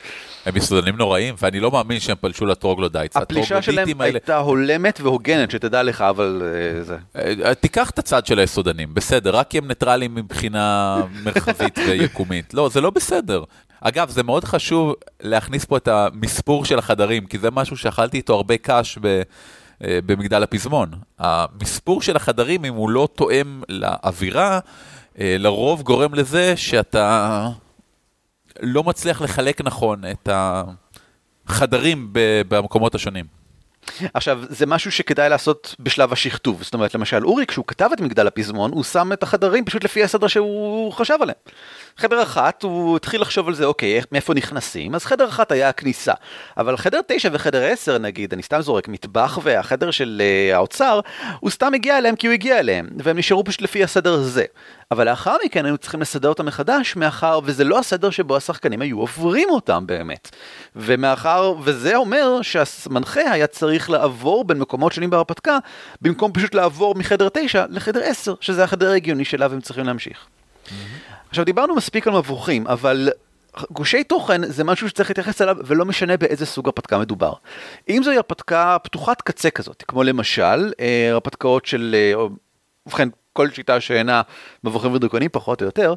הם 0.45 0.57
יסודנים 0.57 0.95
נוראים, 0.97 1.35
ואני 1.41 1.59
לא 1.59 1.71
מאמין 1.71 1.99
שהם 1.99 2.15
פלשו 2.21 2.45
ל 2.45 2.51
troglodytes. 2.51 3.17
הפלישה 3.17 3.61
שלהם. 3.61 4.01
הייתה 4.01 4.37
הולמת 4.37 5.01
והוגנת, 5.01 5.51
שתדע 5.51 5.83
לך, 5.83 6.01
אבל 6.01 6.41
uh, 6.41 6.83
זה... 6.83 6.97
Uh, 7.17 7.53
תיקח 7.53 7.89
את 7.89 7.99
הצד 7.99 8.25
של 8.25 8.39
היסודנים, 8.39 8.93
בסדר, 8.93 9.35
רק 9.35 9.47
כי 9.47 9.57
הם 9.57 9.67
ניטרלים 9.67 10.15
מבחינה 10.15 10.97
מרחבית 11.23 11.77
ויקומית. 11.87 12.53
לא, 12.53 12.69
זה 12.69 12.81
לא 12.81 12.89
בסדר. 12.89 13.43
אגב, 13.81 14.09
זה 14.09 14.23
מאוד 14.23 14.43
חשוב 14.43 14.93
להכניס 15.21 15.65
פה 15.65 15.77
את 15.77 15.87
המספור 15.87 16.65
של 16.65 16.79
החדרים, 16.79 17.25
כי 17.25 17.37
זה 17.37 17.51
משהו 17.51 17.77
שאכלתי 17.77 18.17
איתו 18.17 18.33
הרבה 18.33 18.57
קש 18.57 18.97
ב... 19.01 19.21
אה, 19.83 19.99
במגדל 20.05 20.43
הפזמון. 20.43 20.91
המספור 21.19 22.01
של 22.01 22.15
החדרים, 22.15 22.65
אם 22.65 22.73
הוא 22.73 22.89
לא 22.89 23.07
תואם 23.15 23.61
לאווירה, 23.69 24.53
אה, 24.53 24.59
לרוב 25.17 25.81
גורם 25.81 26.13
לזה 26.13 26.57
שאתה 26.57 27.49
לא 28.59 28.83
מצליח 28.83 29.21
לחלק 29.21 29.61
נכון 29.61 30.03
את 30.11 30.29
החדרים 31.47 32.09
במקומות 32.47 32.95
השונים. 32.95 33.42
עכשיו, 34.13 34.39
זה 34.49 34.65
משהו 34.65 34.91
שכדאי 34.91 35.29
לעשות 35.29 35.75
בשלב 35.79 36.13
השכתוב. 36.13 36.63
זאת 36.63 36.73
אומרת, 36.73 36.95
למשל, 36.95 37.25
אורי, 37.25 37.45
כשהוא 37.45 37.65
כתב 37.67 37.89
את 37.93 38.01
מגדל 38.01 38.27
הפזמון, 38.27 38.71
הוא 38.71 38.83
שם 38.83 39.13
את 39.13 39.23
החדרים 39.23 39.65
פשוט 39.65 39.83
לפי 39.83 40.03
הסדר 40.03 40.27
שהוא 40.27 40.93
חשב 40.93 41.17
עליהם. 41.21 41.37
חדר 41.97 42.23
אחת, 42.23 42.63
הוא 42.63 42.95
התחיל 42.95 43.21
לחשוב 43.21 43.47
על 43.47 43.53
זה, 43.53 43.65
אוקיי, 43.65 44.01
מאיפה 44.11 44.33
נכנסים? 44.33 44.95
אז 44.95 45.05
חדר 45.05 45.29
אחת 45.29 45.51
היה 45.51 45.69
הכניסה. 45.69 46.13
אבל 46.57 46.77
חדר 46.77 46.99
תשע 47.07 47.29
וחדר 47.31 47.63
עשר, 47.63 47.97
נגיד, 47.97 48.33
אני 48.33 48.43
סתם 48.43 48.61
זורק, 48.61 48.87
מטבח 48.87 49.39
והחדר 49.43 49.91
של 49.91 50.21
uh, 50.21 50.55
האוצר, 50.55 50.99
הוא 51.39 51.49
סתם 51.49 51.73
הגיע 51.73 51.97
אליהם 51.97 52.15
כי 52.15 52.27
הוא 52.27 52.33
הגיע 52.33 52.59
אליהם, 52.59 52.89
והם 53.03 53.17
נשארו 53.17 53.43
פשוט 53.43 53.61
לפי 53.61 53.83
הסדר 53.83 54.13
הזה. 54.13 54.45
אבל 54.91 55.09
לאחר 55.09 55.35
מכן 55.45 55.65
היינו 55.65 55.77
צריכים 55.77 56.01
לסדר 56.01 56.29
אותם 56.29 56.45
מחדש, 56.45 56.95
מאחר 56.95 57.39
וזה 57.43 57.63
לא 57.63 57.79
הסדר 57.79 58.09
שבו 58.09 58.37
השחקנים 58.37 58.81
היו 58.81 58.99
עוברים 58.99 59.49
אותם 59.49 59.87
באמת. 59.87 60.35
ומאחר, 60.75 61.53
וזה 61.63 61.95
אומר 61.95 62.39
שהמנחה 62.41 63.31
היה 63.31 63.47
צריך 63.47 63.89
לעבור 63.89 64.45
בין 64.45 64.59
מקומות 64.59 64.93
שונים 64.93 65.09
בהרפתקה, 65.09 65.57
במקום 66.01 66.31
פשוט 66.33 66.55
לעבור 66.55 66.95
מחדר 66.95 67.29
תשע 67.33 67.65
לחדר 67.69 68.01
עשר, 68.03 68.33
שזה 68.41 68.63
החדר 68.63 68.89
ההגיוני 68.89 69.25
שלה 69.25 69.47
והם 69.49 69.61
צריכים 69.61 69.85
להמשיך. 69.85 70.17
Mm-hmm. 70.25 70.71
עכשיו 71.29 71.45
דיברנו 71.45 71.75
מספיק 71.75 72.07
על 72.07 72.13
מבוכים, 72.13 72.67
אבל 72.67 73.09
גושי 73.71 74.03
תוכן 74.03 74.51
זה 74.51 74.63
משהו 74.63 74.89
שצריך 74.89 75.09
להתייחס 75.09 75.41
אליו 75.41 75.57
ולא 75.65 75.85
משנה 75.85 76.17
באיזה 76.17 76.45
סוג 76.45 76.67
הרפתקה 76.67 76.97
מדובר. 76.97 77.33
אם 77.89 78.01
זוהי 78.03 78.17
הרפתקה 78.17 78.77
פתוחת 78.83 79.21
קצה 79.21 79.49
כזאת, 79.49 79.83
כמו 79.87 80.03
למשל 80.03 80.71
אה, 80.79 81.09
הרפתקאות 81.11 81.65
של, 81.65 81.95
אה, 81.97 82.25
ובכן 82.85 83.09
כל 83.33 83.49
שיטה 83.51 83.81
שאינה 83.81 84.21
מבוכים 84.63 84.93
ודרקונים 84.93 85.29
פחות 85.31 85.61
או 85.61 85.65
יותר, 85.65 85.93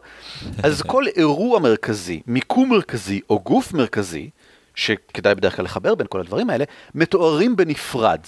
אז 0.62 0.82
כל 0.82 1.04
אירוע 1.16 1.58
מרכזי, 1.58 2.20
מיקום 2.26 2.70
מרכזי 2.70 3.20
או 3.30 3.40
גוף 3.40 3.72
מרכזי, 3.72 4.30
שכדאי 4.76 5.34
בדרך 5.34 5.56
כלל 5.56 5.64
לחבר 5.64 5.94
בין 5.94 6.06
כל 6.10 6.20
הדברים 6.20 6.50
האלה, 6.50 6.64
מתוארים 6.94 7.56
בנפרד. 7.56 8.20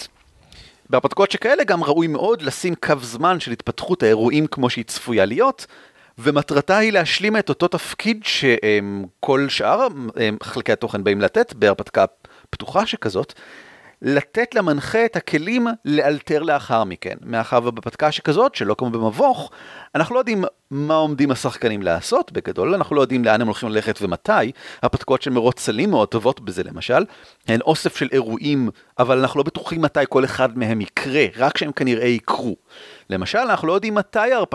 בהרפתקאות 0.90 1.30
שכאלה 1.30 1.64
גם 1.64 1.84
ראוי 1.84 2.06
מאוד 2.06 2.42
לשים 2.42 2.74
קו 2.74 2.94
זמן 3.02 3.40
של 3.40 3.52
התפתחות 3.52 4.02
האירועים 4.02 4.46
כמו 4.46 4.70
שהיא 4.70 4.84
צפויה 4.84 5.24
להיות, 5.24 5.66
ומטרתה 6.18 6.76
היא 6.76 6.92
להשלים 6.92 7.36
את 7.36 7.48
אותו 7.48 7.68
תפקיד 7.68 8.24
שכל 8.24 9.48
שאר 9.48 9.86
חלקי 10.42 10.72
התוכן 10.72 11.04
באים 11.04 11.20
לתת 11.20 11.52
בהרפתקה 11.52 12.04
פתוחה 12.50 12.86
שכזאת, 12.86 13.32
לתת 14.02 14.54
למנחה 14.54 15.04
את 15.04 15.16
הכלים 15.16 15.66
לאלתר 15.84 16.42
לאחר 16.42 16.84
מכן. 16.84 17.14
מאחר 17.22 17.60
ובהרפתקה 17.64 18.12
שכזאת, 18.12 18.54
שלא 18.54 18.74
כמו 18.78 18.90
במבוך, 18.90 19.50
אנחנו 19.94 20.14
לא 20.14 20.20
יודעים 20.20 20.44
מה 20.70 20.94
עומדים 20.94 21.30
השחקנים 21.30 21.82
לעשות, 21.82 22.32
בגדול 22.32 22.74
אנחנו 22.74 22.96
לא 22.96 23.00
יודעים 23.00 23.24
לאן 23.24 23.40
הם 23.40 23.46
הולכים 23.46 23.68
ללכת 23.68 23.98
ומתי. 24.02 24.52
הרפתקאות 24.82 25.22
של 25.22 25.30
מרוץ 25.30 25.60
סלים 25.60 25.90
מאוד 25.90 26.08
טובות 26.08 26.40
בזה 26.40 26.62
למשל, 26.62 27.04
הן 27.48 27.60
אוסף 27.60 27.96
של 27.96 28.08
אירועים, 28.12 28.70
אבל 28.98 29.18
אנחנו 29.18 29.38
לא 29.38 29.44
בטוחים 29.44 29.82
מתי 29.82 30.00
כל 30.08 30.24
אחד 30.24 30.58
מהם 30.58 30.80
יקרה, 30.80 31.26
רק 31.36 31.58
שהם 31.58 31.72
כנראה 31.72 32.06
יקרו. 32.06 32.56
למשל, 33.10 33.38
אנחנו 33.38 33.68
לא 33.68 33.72
יודעים 33.72 33.94
מתי 33.94 34.32
הרפ... 34.32 34.54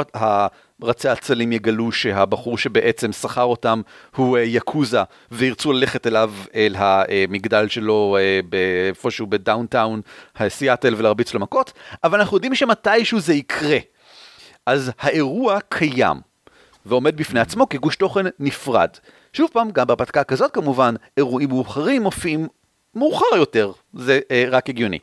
רצי 0.84 1.10
הצללים 1.10 1.52
יגלו 1.52 1.92
שהבחור 1.92 2.58
שבעצם 2.58 3.12
שכר 3.12 3.44
אותם 3.44 3.82
הוא 4.16 4.38
אה, 4.38 4.44
יאקוזה 4.44 5.02
וירצו 5.32 5.74
ללכת 5.74 6.08
אליו 6.08 6.34
אל 6.56 6.76
המגדל 6.78 7.68
שלו 7.68 8.18
אה, 8.20 8.40
איפשהו 8.88 9.28
ב 9.28 9.36
downtown 9.36 10.02
Seattle 10.48 10.96
ולהרביץ 10.98 11.34
לו 11.34 11.40
מכות, 11.40 11.74
אבל 12.04 12.20
אנחנו 12.20 12.38
יודעים 12.38 12.56
שמתישהו 12.56 13.20
זה 13.20 13.34
יקרה. 13.34 13.78
אז 14.66 14.92
האירוע 15.00 15.60
קיים 15.70 16.18
ועומד 16.86 17.18
בפני 17.18 17.40
עצמו 17.40 17.70
כגוש 17.70 17.96
תוכן 17.96 18.26
נפרד. 18.40 18.90
שוב 19.34 19.50
פעם, 19.54 19.72
גם 19.72 19.88
בהרפתקה 19.88 20.24
כזאת 20.24 20.52
כמובן, 20.52 20.96
אירועים 21.18 21.50
מאוחרים 21.50 22.02
מופיעים 22.04 22.48
מאוחר 22.96 23.36
יותר, 23.36 23.72
זה 23.94 24.20
אה, 24.32 24.46
רק 24.52 24.70
הגיוני. 24.70 25.00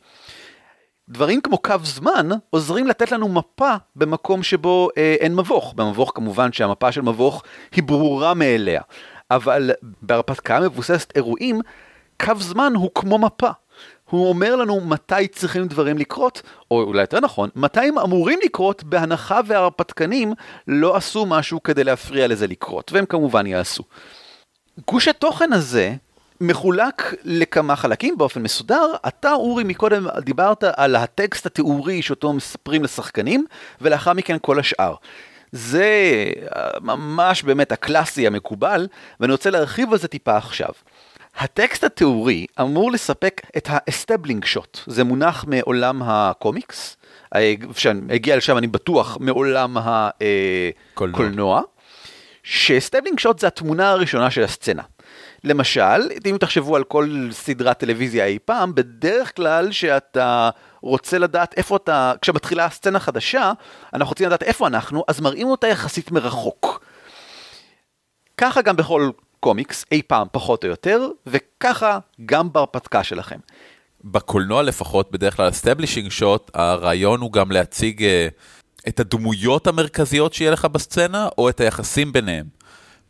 דברים 1.11 1.41
כמו 1.41 1.59
קו 1.59 1.75
זמן 1.83 2.29
עוזרים 2.51 2.87
לתת 2.87 3.13
לנו 3.13 3.29
מפה 3.29 3.75
במקום 3.97 4.43
שבו 4.43 4.89
אה, 4.97 5.17
אין 5.21 5.37
מבוך. 5.37 5.75
במבוך 5.77 6.13
כמובן 6.15 6.53
שהמפה 6.53 6.93
של 6.93 7.01
מבוך 7.01 7.43
היא 7.73 7.83
ברורה 7.83 8.35
מאליה, 8.35 8.83
אבל 9.31 9.71
בהרפתקה 10.03 10.61
מבוססת 10.61 11.17
אירועים, 11.17 11.61
קו 12.25 12.33
זמן 12.39 12.73
הוא 12.77 12.91
כמו 12.95 13.19
מפה. 13.19 13.51
הוא 14.11 14.29
אומר 14.29 14.57
לנו 14.57 14.81
מתי 14.81 15.29
צריכים 15.29 15.67
דברים 15.67 15.99
לקרות, 15.99 16.43
או 16.71 16.83
אולי 16.83 17.01
יותר 17.01 17.21
נכון, 17.21 17.51
מתי 17.57 17.81
הם 17.81 17.99
אמורים 17.99 18.39
לקרות 18.45 18.85
בהנחה 18.85 19.41
וההרפתקנים 19.47 20.33
לא 20.67 20.97
עשו 20.97 21.27
משהו 21.27 21.63
כדי 21.63 21.85
להפריע 21.85 22.27
לזה 22.27 22.47
לקרות, 22.47 22.93
והם 22.93 23.07
כמובן 23.07 23.47
יעשו. 23.47 23.83
גוש 24.87 25.09
התוכן 25.09 25.53
הזה 25.53 25.95
מחולק 26.41 27.15
לכמה 27.25 27.77
חלקים 27.77 28.19
באופן 28.19 28.43
מסודר. 28.43 28.93
אתה, 29.09 29.33
אורי, 29.33 29.65
מקודם 29.65 30.07
דיברת 30.25 30.65
על 30.77 30.97
הטקסט 30.97 31.47
התיאורי 31.47 32.03
שאותו 32.03 32.33
מספרים 32.33 32.85
לשחקנים, 32.85 33.45
ולאחר 33.81 34.13
מכן 34.13 34.37
כל 34.41 34.59
השאר. 34.59 34.95
זה 35.53 36.25
אה, 36.57 36.69
ממש 36.81 37.43
באמת 37.43 37.73
הקלאסי 37.73 38.27
המקובל, 38.27 38.87
ואני 39.21 39.33
רוצה 39.33 39.51
להרחיב 39.51 39.93
על 39.93 39.99
זה 39.99 40.09
טיפה 40.09 40.37
עכשיו. 40.37 40.71
הטקסט 41.37 41.85
התיאורי 41.85 42.47
אמור 42.61 42.93
לספק 42.93 43.41
את 43.57 43.71
ה-establishing 43.71 44.57
shot, 44.57 44.79
זה 44.87 45.05
מונח 45.05 45.45
מעולם 45.49 46.03
הקומיקס, 46.05 46.97
אה, 47.35 47.55
שהגיע 47.77 48.37
לשם 48.37 48.59
אני 48.59 48.67
בטוח 48.67 49.17
מעולם 49.21 49.77
הקולנוע, 50.97 51.59
אה, 51.59 51.63
ש-establishing 52.43 53.21
shot 53.21 53.39
זה 53.41 53.47
התמונה 53.47 53.91
הראשונה 53.91 54.31
של 54.31 54.43
הסצנה. 54.43 54.83
למשל, 55.45 56.09
אם 56.27 56.37
תחשבו 56.41 56.77
על 56.77 56.85
כל 56.85 57.29
סדרת 57.31 57.79
טלוויזיה 57.79 58.27
אי 58.27 58.39
פעם, 58.45 58.75
בדרך 58.75 59.37
כלל 59.37 59.73
שאתה 59.73 60.51
רוצה 60.81 61.19
לדעת 61.19 61.55
איפה 61.57 61.77
אתה, 61.77 62.13
כשמתחילה 62.23 62.71
סצנה 62.71 63.01
חדשה, 63.01 63.53
אנחנו 63.95 64.09
רוצים 64.09 64.27
לדעת 64.27 64.43
איפה 64.43 64.67
אנחנו, 64.67 65.05
אז 65.09 65.21
מראים 65.21 65.47
אותה 65.47 65.67
יחסית 65.67 66.11
מרחוק. 66.11 66.85
ככה 68.37 68.63
גם 68.63 68.77
בכל 68.77 69.11
קומיקס, 69.41 69.85
אי 69.93 70.03
פעם 70.03 70.27
פחות 70.33 70.65
או 70.65 70.69
יותר, 70.69 71.09
וככה 71.27 71.99
גם 72.27 72.53
בהרפתקה 72.53 73.05
שלכם. 73.05 73.39
בקולנוע 74.05 74.63
לפחות, 74.63 75.11
בדרך 75.11 75.37
כלל 75.37 75.49
establishing 75.49 76.21
shot, 76.21 76.51
הרעיון 76.55 77.21
הוא 77.21 77.33
גם 77.33 77.53
להציג 77.53 78.01
uh, 78.01 78.85
את 78.89 79.01
הדמויות 79.01 79.67
המרכזיות 79.67 80.35
שיהיה 80.35 80.51
לך 80.51 80.65
בסצנה, 80.65 81.29
או 81.39 81.49
את 81.49 81.61
היחסים 81.61 82.13
ביניהם. 82.13 82.47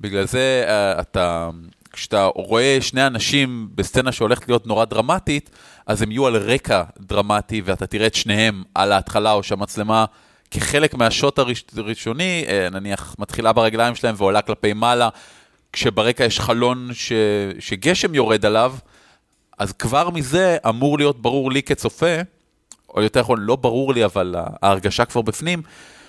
בגלל 0.00 0.26
זה 0.26 0.64
uh, 0.66 1.00
אתה 1.00 1.50
כשאתה 1.92 2.24
רואה 2.34 2.78
שני 2.80 3.06
אנשים 3.06 3.68
בסצנה 3.74 4.12
שהולכת 4.12 4.48
להיות 4.48 4.66
נורא 4.66 4.84
דרמטית, 4.84 5.50
אז 5.86 6.02
הם 6.02 6.10
יהיו 6.10 6.26
על 6.26 6.36
רקע 6.36 6.82
דרמטי, 7.00 7.62
ואתה 7.64 7.86
תראה 7.86 8.06
את 8.06 8.14
שניהם 8.14 8.62
על 8.74 8.92
ההתחלה, 8.92 9.32
או 9.32 9.42
שהמצלמה 9.42 10.04
כחלק 10.50 10.94
מהשוט 10.94 11.38
הראשוני, 11.76 12.44
אה, 12.48 12.68
נניח 12.70 13.16
מתחילה 13.18 13.52
ברגליים 13.52 13.94
שלהם 13.94 14.14
ועולה 14.18 14.42
כלפי 14.42 14.72
מעלה, 14.72 15.08
כשברקע 15.72 16.24
יש 16.24 16.40
חלון 16.40 16.88
ש... 16.92 17.12
שגשם 17.58 18.14
יורד 18.14 18.46
עליו, 18.46 18.74
אז 19.58 19.72
כבר 19.72 20.10
מזה 20.10 20.56
אמור 20.68 20.98
להיות 20.98 21.22
ברור 21.22 21.52
לי 21.52 21.62
כצופה, 21.62 22.16
או 22.94 23.02
יותר 23.02 23.20
נכון, 23.20 23.40
לא 23.40 23.56
ברור 23.56 23.94
לי, 23.94 24.04
אבל 24.04 24.34
ההרגשה 24.62 25.04
כבר 25.04 25.22
בפנים, 25.22 25.62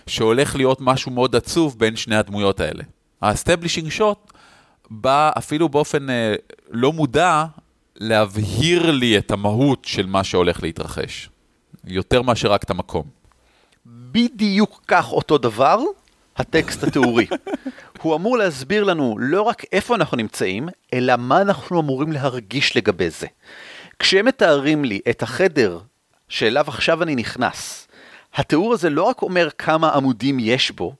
שהולך 0.08 0.56
להיות 0.56 0.78
משהו 0.82 1.12
מאוד 1.12 1.36
עצוב 1.36 1.80
בין 1.80 1.96
שני 1.96 2.16
הדמויות 2.16 2.60
האלה. 2.60 2.84
ה-establishing 3.22 4.00
shot 4.00 4.32
בא 4.94 5.32
אפילו 5.38 5.70
באופן 5.70 6.10
אה, 6.10 6.36
לא 6.70 6.94
מודע 6.94 7.46
להבהיר 7.96 8.92
לי 8.92 9.18
את 9.18 9.32
המהות 9.32 9.86
של 9.86 10.06
מה 10.06 10.24
שהולך 10.24 10.64
להתרחש, 10.64 11.30
יותר 11.86 12.22
מאשר 12.22 12.52
רק 12.52 12.64
את 12.64 12.70
המקום. 12.70 13.04
בדיוק 13.86 14.82
כך 14.88 15.12
אותו 15.12 15.38
דבר, 15.38 15.80
הטקסט 16.38 16.84
התיאורי. 16.84 17.28
הוא 18.02 18.16
אמור 18.16 18.38
להסביר 18.38 18.84
לנו 18.84 19.16
לא 19.20 19.42
רק 19.42 19.64
איפה 19.72 19.96
אנחנו 19.96 20.18
נמצאים, 20.18 20.70
אלא 20.94 21.16
מה 21.18 21.42
אנחנו 21.42 21.82
אמורים 21.82 22.12
להרגיש 22.12 22.78
לגבי 22.78 23.10
זה. 23.10 23.28
כשהם 24.00 24.26
מתארים 24.26 24.86
לי 24.86 25.00
את 25.10 25.24
החדר 25.24 25.80
שאליו 26.30 26.66
עכשיו 26.68 27.04
אני 27.04 27.16
נכנס, 27.16 27.88
התיאור 28.34 28.74
הזה 28.74 28.90
לא 28.90 29.04
רק 29.04 29.22
אומר 29.22 29.50
כמה 29.58 29.90
עמודים 29.90 30.38
יש 30.40 30.72
בו, 30.72 30.96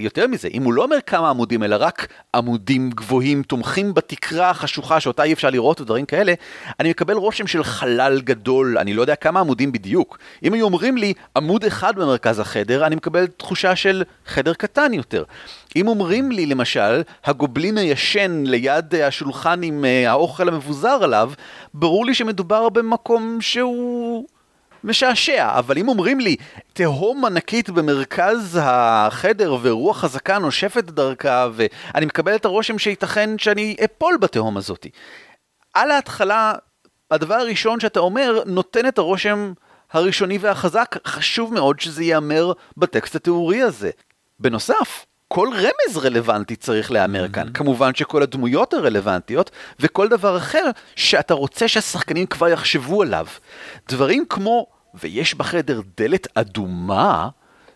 יותר 0.00 0.26
מזה, 0.26 0.48
אם 0.48 0.62
הוא 0.62 0.72
לא 0.72 0.82
אומר 0.82 0.96
כמה 1.06 1.30
עמודים, 1.30 1.62
אלא 1.62 1.76
רק 1.80 2.08
עמודים 2.34 2.90
גבוהים, 2.90 3.42
תומכים 3.42 3.94
בתקרה 3.94 4.50
החשוכה 4.50 5.00
שאותה 5.00 5.22
אי 5.22 5.32
אפשר 5.32 5.50
לראות 5.50 5.80
ודברים 5.80 6.06
כאלה, 6.06 6.34
אני 6.80 6.90
מקבל 6.90 7.14
רושם 7.14 7.46
של 7.46 7.64
חלל 7.64 8.20
גדול, 8.20 8.78
אני 8.78 8.94
לא 8.94 9.00
יודע 9.00 9.14
כמה 9.14 9.40
עמודים 9.40 9.72
בדיוק. 9.72 10.18
אם 10.42 10.54
היו 10.54 10.64
אומרים 10.64 10.96
לי 10.96 11.14
עמוד 11.36 11.64
אחד 11.64 11.96
במרכז 11.96 12.38
החדר, 12.38 12.86
אני 12.86 12.96
מקבל 12.96 13.26
תחושה 13.26 13.76
של 13.76 14.02
חדר 14.26 14.54
קטן 14.54 14.94
יותר. 14.94 15.24
אם 15.76 15.88
אומרים 15.88 16.32
לי 16.32 16.46
למשל, 16.46 17.02
הגובלין 17.24 17.78
הישן 17.78 18.42
ליד 18.46 18.94
השולחן 18.94 19.62
עם 19.62 19.84
אה, 19.84 20.10
האוכל 20.10 20.48
המבוזר 20.48 20.98
עליו, 21.02 21.32
ברור 21.74 22.06
לי 22.06 22.14
שמדובר 22.14 22.68
במקום 22.68 23.38
שהוא... 23.40 24.26
משעשע, 24.84 25.58
אבל 25.58 25.78
אם 25.78 25.88
אומרים 25.88 26.20
לי, 26.20 26.36
תהום 26.72 27.24
ענקית 27.24 27.70
במרכז 27.70 28.58
החדר 28.62 29.56
ורוח 29.62 29.98
חזקה 29.98 30.38
נושפת 30.38 30.84
דרכה, 30.84 31.48
ואני 31.52 32.06
מקבל 32.06 32.34
את 32.34 32.44
הרושם 32.44 32.78
שייתכן 32.78 33.38
שאני 33.38 33.76
אפול 33.84 34.16
בתהום 34.16 34.56
הזאת. 34.56 34.86
על 35.74 35.90
ההתחלה, 35.90 36.52
הדבר 37.10 37.34
הראשון 37.34 37.80
שאתה 37.80 38.00
אומר, 38.00 38.42
נותן 38.46 38.88
את 38.88 38.98
הרושם 38.98 39.52
הראשוני 39.92 40.38
והחזק, 40.38 40.96
חשוב 41.06 41.54
מאוד 41.54 41.80
שזה 41.80 42.04
ייאמר 42.04 42.52
בטקסט 42.76 43.14
התיאורי 43.14 43.62
הזה. 43.62 43.90
בנוסף, 44.38 45.06
כל 45.32 45.48
רמז 45.54 45.96
רלוונטי 45.96 46.56
צריך 46.56 46.90
להיאמר 46.90 47.24
mm-hmm. 47.24 47.32
כאן. 47.32 47.52
כמובן 47.54 47.94
שכל 47.94 48.22
הדמויות 48.22 48.74
הרלוונטיות, 48.74 49.50
וכל 49.80 50.08
דבר 50.08 50.36
אחר 50.36 50.70
שאתה 50.96 51.34
רוצה 51.34 51.68
שהשחקנים 51.68 52.26
כבר 52.26 52.48
יחשבו 52.48 53.02
עליו. 53.02 53.26
דברים 53.88 54.24
כמו, 54.28 54.66
ויש 54.94 55.34
בחדר 55.34 55.80
דלת 55.96 56.26
אדומה, 56.34 57.28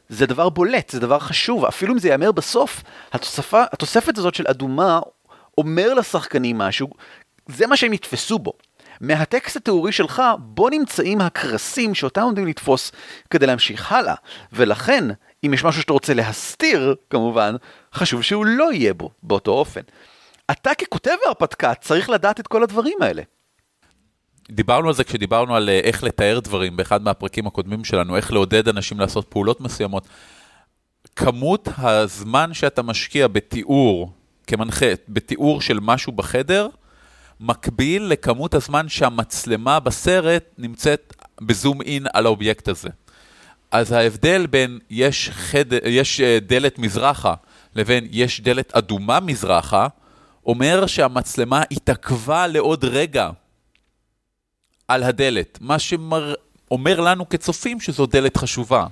זה 0.09 0.27
דבר 0.27 0.49
בולט, 0.49 0.91
זה 0.91 1.01
דבר 1.01 1.19
חשוב, 1.19 1.65
אפילו 1.65 1.93
אם 1.95 1.99
זה 1.99 2.09
ייאמר 2.09 2.33
בסוף, 2.33 2.83
התוספה, 3.13 3.63
התוספת 3.73 4.19
הזאת 4.19 4.35
של 4.35 4.45
אדומה 4.51 5.01
אומר 5.59 5.95
לשחקנים 5.95 6.59
משהו, 6.59 6.89
זה 7.49 7.67
מה 7.67 7.77
שהם 7.77 7.93
יתפסו 7.93 8.39
בו. 8.39 8.53
מהטקסט 9.01 9.57
התיאורי 9.57 9.93
שלך, 9.93 10.23
בו 10.39 10.69
נמצאים 10.69 11.21
הקרסים 11.21 11.95
שאותם 11.95 12.23
עומדים 12.23 12.47
לתפוס 12.47 12.93
כדי 13.31 13.47
להמשיך 13.47 13.93
הלאה. 13.93 14.15
ולכן, 14.53 15.05
אם 15.47 15.55
יש 15.55 15.65
משהו 15.65 15.81
שאתה 15.81 15.93
רוצה 15.93 16.15
להסתיר, 16.15 16.95
כמובן, 17.11 17.57
חשוב 17.95 18.23
שהוא 18.23 18.47
לא 18.47 18.73
יהיה 18.73 18.95
בו 18.95 19.11
באותו 19.23 19.51
אופן. 19.51 19.81
אתה 20.51 20.75
ככותב 20.75 21.17
ההרפתקה 21.25 21.75
צריך 21.75 22.11
לדעת 22.11 22.41
את 22.41 22.47
כל 22.47 22.63
הדברים 22.63 22.97
האלה. 23.01 23.23
דיברנו 24.51 24.89
על 24.89 24.95
זה 24.95 25.05
כשדיברנו 25.05 25.57
על 25.57 25.69
אה, 25.69 25.81
איך 25.85 26.05
לתאר 26.05 26.41
דברים 26.41 26.77
באחד 26.77 27.03
מהפרקים 27.03 27.47
הקודמים 27.47 27.85
שלנו, 27.85 28.17
איך 28.17 28.33
לעודד 28.33 28.69
אנשים 28.69 29.01
לעשות 29.01 29.27
פעולות 29.29 29.61
מסוימות. 29.61 30.09
כמות 31.17 31.69
הזמן 31.77 32.55
שאתה 32.55 32.83
משקיע 32.83 33.29
בתיאור, 33.29 34.13
כמנחה, 34.47 34.87
בתיאור 35.09 35.61
של 35.61 35.79
משהו 35.83 36.13
בחדר, 36.13 36.69
מקביל 37.41 38.03
לכמות 38.03 38.55
הזמן 38.55 38.89
שהמצלמה 38.89 39.81
בסרט 39.81 40.45
נמצאת 40.59 41.15
בזום 41.41 41.83
אין 41.83 42.07
על 42.13 42.27
האובייקט 42.27 42.69
הזה. 42.69 42.89
אז 43.75 43.93
ההבדל 43.93 44.47
בין 44.47 44.79
יש, 44.91 45.31
חד... 45.31 45.73
יש 45.85 46.21
אה, 46.21 46.39
דלת 46.43 46.79
מזרחה 46.79 47.35
לבין 47.75 48.09
יש 48.11 48.41
דלת 48.41 48.73
אדומה 48.77 49.21
מזרחה, 49.21 49.87
אומר 50.47 50.87
שהמצלמה 50.87 51.63
התעכבה 51.71 52.47
לעוד 52.47 52.85
רגע 52.85 53.31
על 54.89 55.03
הדלת, 55.03 55.59
מה 55.61 55.79
שאומר 55.79 57.01
לנו 57.01 57.29
כצופים 57.29 57.81
שזו 57.81 58.07
דלת 58.07 58.37
חשובה. 58.37 58.87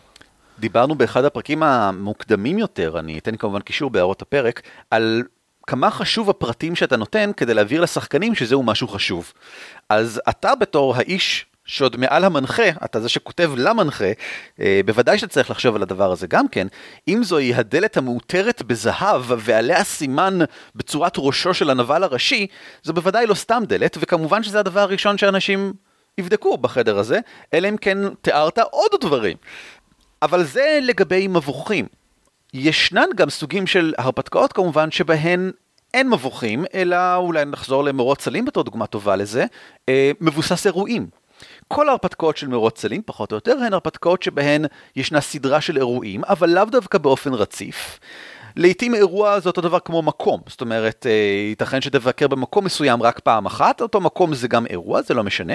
דיברנו 0.59 0.95
באחד 0.95 1.25
הפרקים 1.25 1.63
המוקדמים 1.63 2.59
יותר, 2.59 2.99
אני 2.99 3.19
אתן 3.19 3.37
כמובן 3.37 3.61
קישור 3.61 3.91
בהערות 3.91 4.23
הפרק, 4.23 4.63
על 4.91 5.23
כמה 5.67 5.91
חשוב 5.91 6.31
הפרטים 6.31 6.77
שאתה 6.77 6.97
נותן 6.97 7.31
כדי 7.37 7.55
להעביר 7.55 7.81
לשחקנים 7.81 8.35
שזהו 8.35 8.63
משהו 8.63 8.89
חשוב. 8.89 9.33
אז 9.89 10.21
אתה 10.29 10.55
בתור 10.55 10.97
האיש 10.97 11.47
שעוד 11.65 11.97
מעל 11.97 12.25
המנחה, 12.25 12.69
אתה 12.85 13.01
זה 13.01 13.09
שכותב 13.09 13.51
למנחה, 13.57 14.13
אה, 14.61 14.81
בוודאי 14.87 15.19
שאתה 15.19 15.33
צריך 15.33 15.51
לחשוב 15.51 15.77
על 15.77 15.83
הדבר 15.83 16.13
הזה 16.13 16.27
גם 16.27 16.49
כן. 16.49 16.67
אם 17.09 17.21
זוהי 17.25 17.55
הדלת 17.55 17.97
המעוטרת 17.97 18.63
בזהב 18.63 19.23
ועליה 19.29 19.85
סימן 19.85 20.39
בצורת 20.75 21.15
ראשו 21.19 21.55
של 21.55 21.71
הנבל 21.71 22.03
הראשי, 22.03 22.47
זו 22.83 22.93
בוודאי 22.93 23.27
לא 23.27 23.35
סתם 23.35 23.63
דלת, 23.67 23.97
וכמובן 24.01 24.43
שזה 24.43 24.61
הדבר 24.61 24.81
הראשון 24.81 25.19
שאנשים 25.19 25.73
יבדקו 26.19 26.57
בחדר 26.57 26.99
הזה, 26.99 27.19
אלא 27.55 27.69
אם 27.69 27.77
כן 27.77 27.99
תיארת 28.21 28.59
עוד 28.59 28.91
דברים. 29.01 29.37
אבל 30.23 30.45
זה 30.45 30.79
לגבי 30.83 31.29
מבוכים. 31.29 31.87
ישנן 32.55 33.07
גם 33.17 33.31
סוגים 33.31 33.67
של 33.67 33.95
הרפתקאות 33.99 34.53
כמובן 34.53 34.91
שבהן 34.91 35.51
אין 35.95 36.09
מבוכים, 36.09 36.65
אלא 36.75 37.17
אולי 37.17 37.45
נחזור 37.45 37.85
למורות 37.85 38.21
סלים 38.21 38.45
בתור 38.45 38.65
דוגמה 38.65 38.87
טובה 38.87 39.17
לזה, 39.17 39.45
אה, 39.89 40.11
מבוסס 40.21 40.67
אירועים. 40.67 41.07
כל 41.75 41.89
ההרפתקאות 41.89 42.37
של 42.37 42.49
מרוץ 42.49 42.75
צלים, 42.81 43.03
פחות 43.07 43.33
או 43.33 43.37
יותר, 43.37 43.59
הן 43.67 43.73
הרפתקאות 43.73 44.23
שבהן 44.23 44.65
ישנה 44.97 45.21
סדרה 45.21 45.61
של 45.61 45.77
אירועים, 45.77 46.25
אבל 46.25 46.51
לאו 46.51 46.65
דווקא 46.65 46.99
באופן 46.99 47.35
רציף. 47.35 48.01
לעתים 48.57 48.95
אירוע 48.95 49.41
זה 49.41 49.49
אותו 49.49 49.61
דבר 49.61 49.79
כמו 49.79 50.03
מקום, 50.03 50.41
זאת 50.47 50.61
אומרת, 50.61 51.07
אה, 51.07 51.13
ייתכן 51.49 51.81
שתבקר 51.81 52.29
במקום 52.29 52.65
מסוים 52.65 53.03
רק 53.03 53.21
פעם 53.21 53.47
אחת, 53.47 53.81
אותו 53.81 54.01
מקום 54.01 54.35
זה 54.35 54.49
גם 54.49 54.67
אירוע, 54.67 55.03
זה 55.03 55.15
לא 55.15 55.25
משנה. 55.25 55.55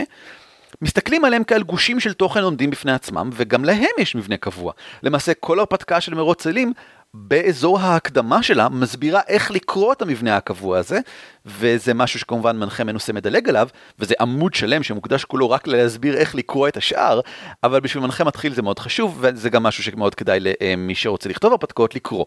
מסתכלים 0.81 1.25
עליהם 1.25 1.43
כעל 1.43 1.63
גושים 1.63 1.99
של 1.99 2.13
תוכן 2.13 2.41
עומדים 2.41 2.69
בפני 2.69 2.91
עצמם, 2.91 3.29
וגם 3.33 3.65
להם 3.65 3.95
יש 3.97 4.15
מבנה 4.15 4.37
קבוע. 4.37 4.73
למעשה, 5.03 5.33
כל 5.33 5.59
הרפתקה 5.59 6.01
של 6.01 6.13
מרוץ 6.13 6.41
צלים 6.41 6.73
באזור 7.13 7.79
ההקדמה 7.79 8.43
שלה 8.43 8.69
מסבירה 8.69 9.21
איך 9.27 9.51
לקרוא 9.51 9.93
את 9.93 10.01
המבנה 10.01 10.37
הקבוע 10.37 10.77
הזה, 10.77 10.99
וזה 11.45 11.93
משהו 11.93 12.19
שכמובן 12.19 12.57
מנחה 12.57 12.83
מנוסה 12.83 13.13
מדלג 13.13 13.49
עליו, 13.49 13.67
וזה 13.99 14.15
עמוד 14.19 14.53
שלם 14.53 14.83
שמוקדש 14.83 15.25
כולו 15.25 15.49
רק 15.49 15.67
להסביר 15.67 16.17
איך 16.17 16.35
לקרוא 16.35 16.67
את 16.67 16.77
השאר, 16.77 17.19
אבל 17.63 17.79
בשביל 17.79 18.03
מנחה 18.03 18.23
מתחיל 18.23 18.53
זה 18.53 18.61
מאוד 18.61 18.79
חשוב, 18.79 19.17
וזה 19.21 19.49
גם 19.49 19.63
משהו 19.63 19.83
שמאוד 19.83 20.15
כדאי 20.15 20.39
למי 20.41 20.95
שרוצה 20.95 21.29
לכתוב 21.29 21.51
הרפתקאות 21.51 21.95
לקרוא. 21.95 22.25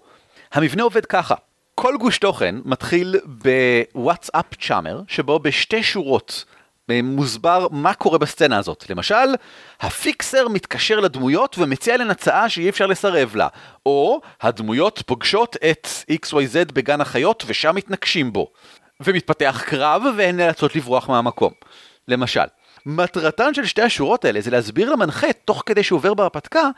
המבנה 0.53 0.83
עובד 0.83 1.07
ככה, 1.07 1.35
כל 1.75 1.97
גוש 2.01 2.19
תוכן 2.19 2.55
מתחיל 2.65 3.17
בוואטסאפ 3.95 4.55
צ'אמר, 4.61 5.01
שבו 5.09 5.39
בשתי 5.39 5.83
שורות 5.83 6.45
מוסבר 7.03 7.67
מה 7.71 7.95
קורה 7.95 8.19
בסצנה 8.19 8.59
הזאת. 8.59 8.91
למשל, 8.91 9.35
הפיקסר 9.81 10.49
מתקשר 10.49 11.01
לדמויות 11.01 11.57
ומציע 11.59 11.97
להן 11.97 12.11
הצעה 12.11 12.49
שאי 12.49 12.69
אפשר 12.69 12.87
לסרב 12.87 13.37
לה. 13.37 13.49
או, 13.87 14.21
הדמויות 14.43 15.03
פוגשות 15.07 15.57
את 15.71 15.89
XYZ 16.11 16.73
בגן 16.73 17.01
החיות 17.01 17.45
ושם 17.47 17.75
מתנגשים 17.75 18.33
בו. 18.33 18.47
ומתפתח 19.01 19.63
קרב 19.67 20.03
והן 20.17 20.37
נאלצות 20.37 20.77
לברוח 20.77 21.09
מהמקום. 21.09 21.53
למשל. 22.09 22.41
מטרתן 22.87 23.55
של 23.55 23.65
שתי 23.65 23.83
השורות 23.83 24.25
האלה 24.25 24.41
זה 24.41 24.51
להסביר 24.51 24.91
למנחה, 24.91 25.27
תוך 25.45 25.63
כדי 25.67 25.83
שהוא 25.83 25.97
עובר 25.97 26.15
בהרפתקה, 26.15 26.69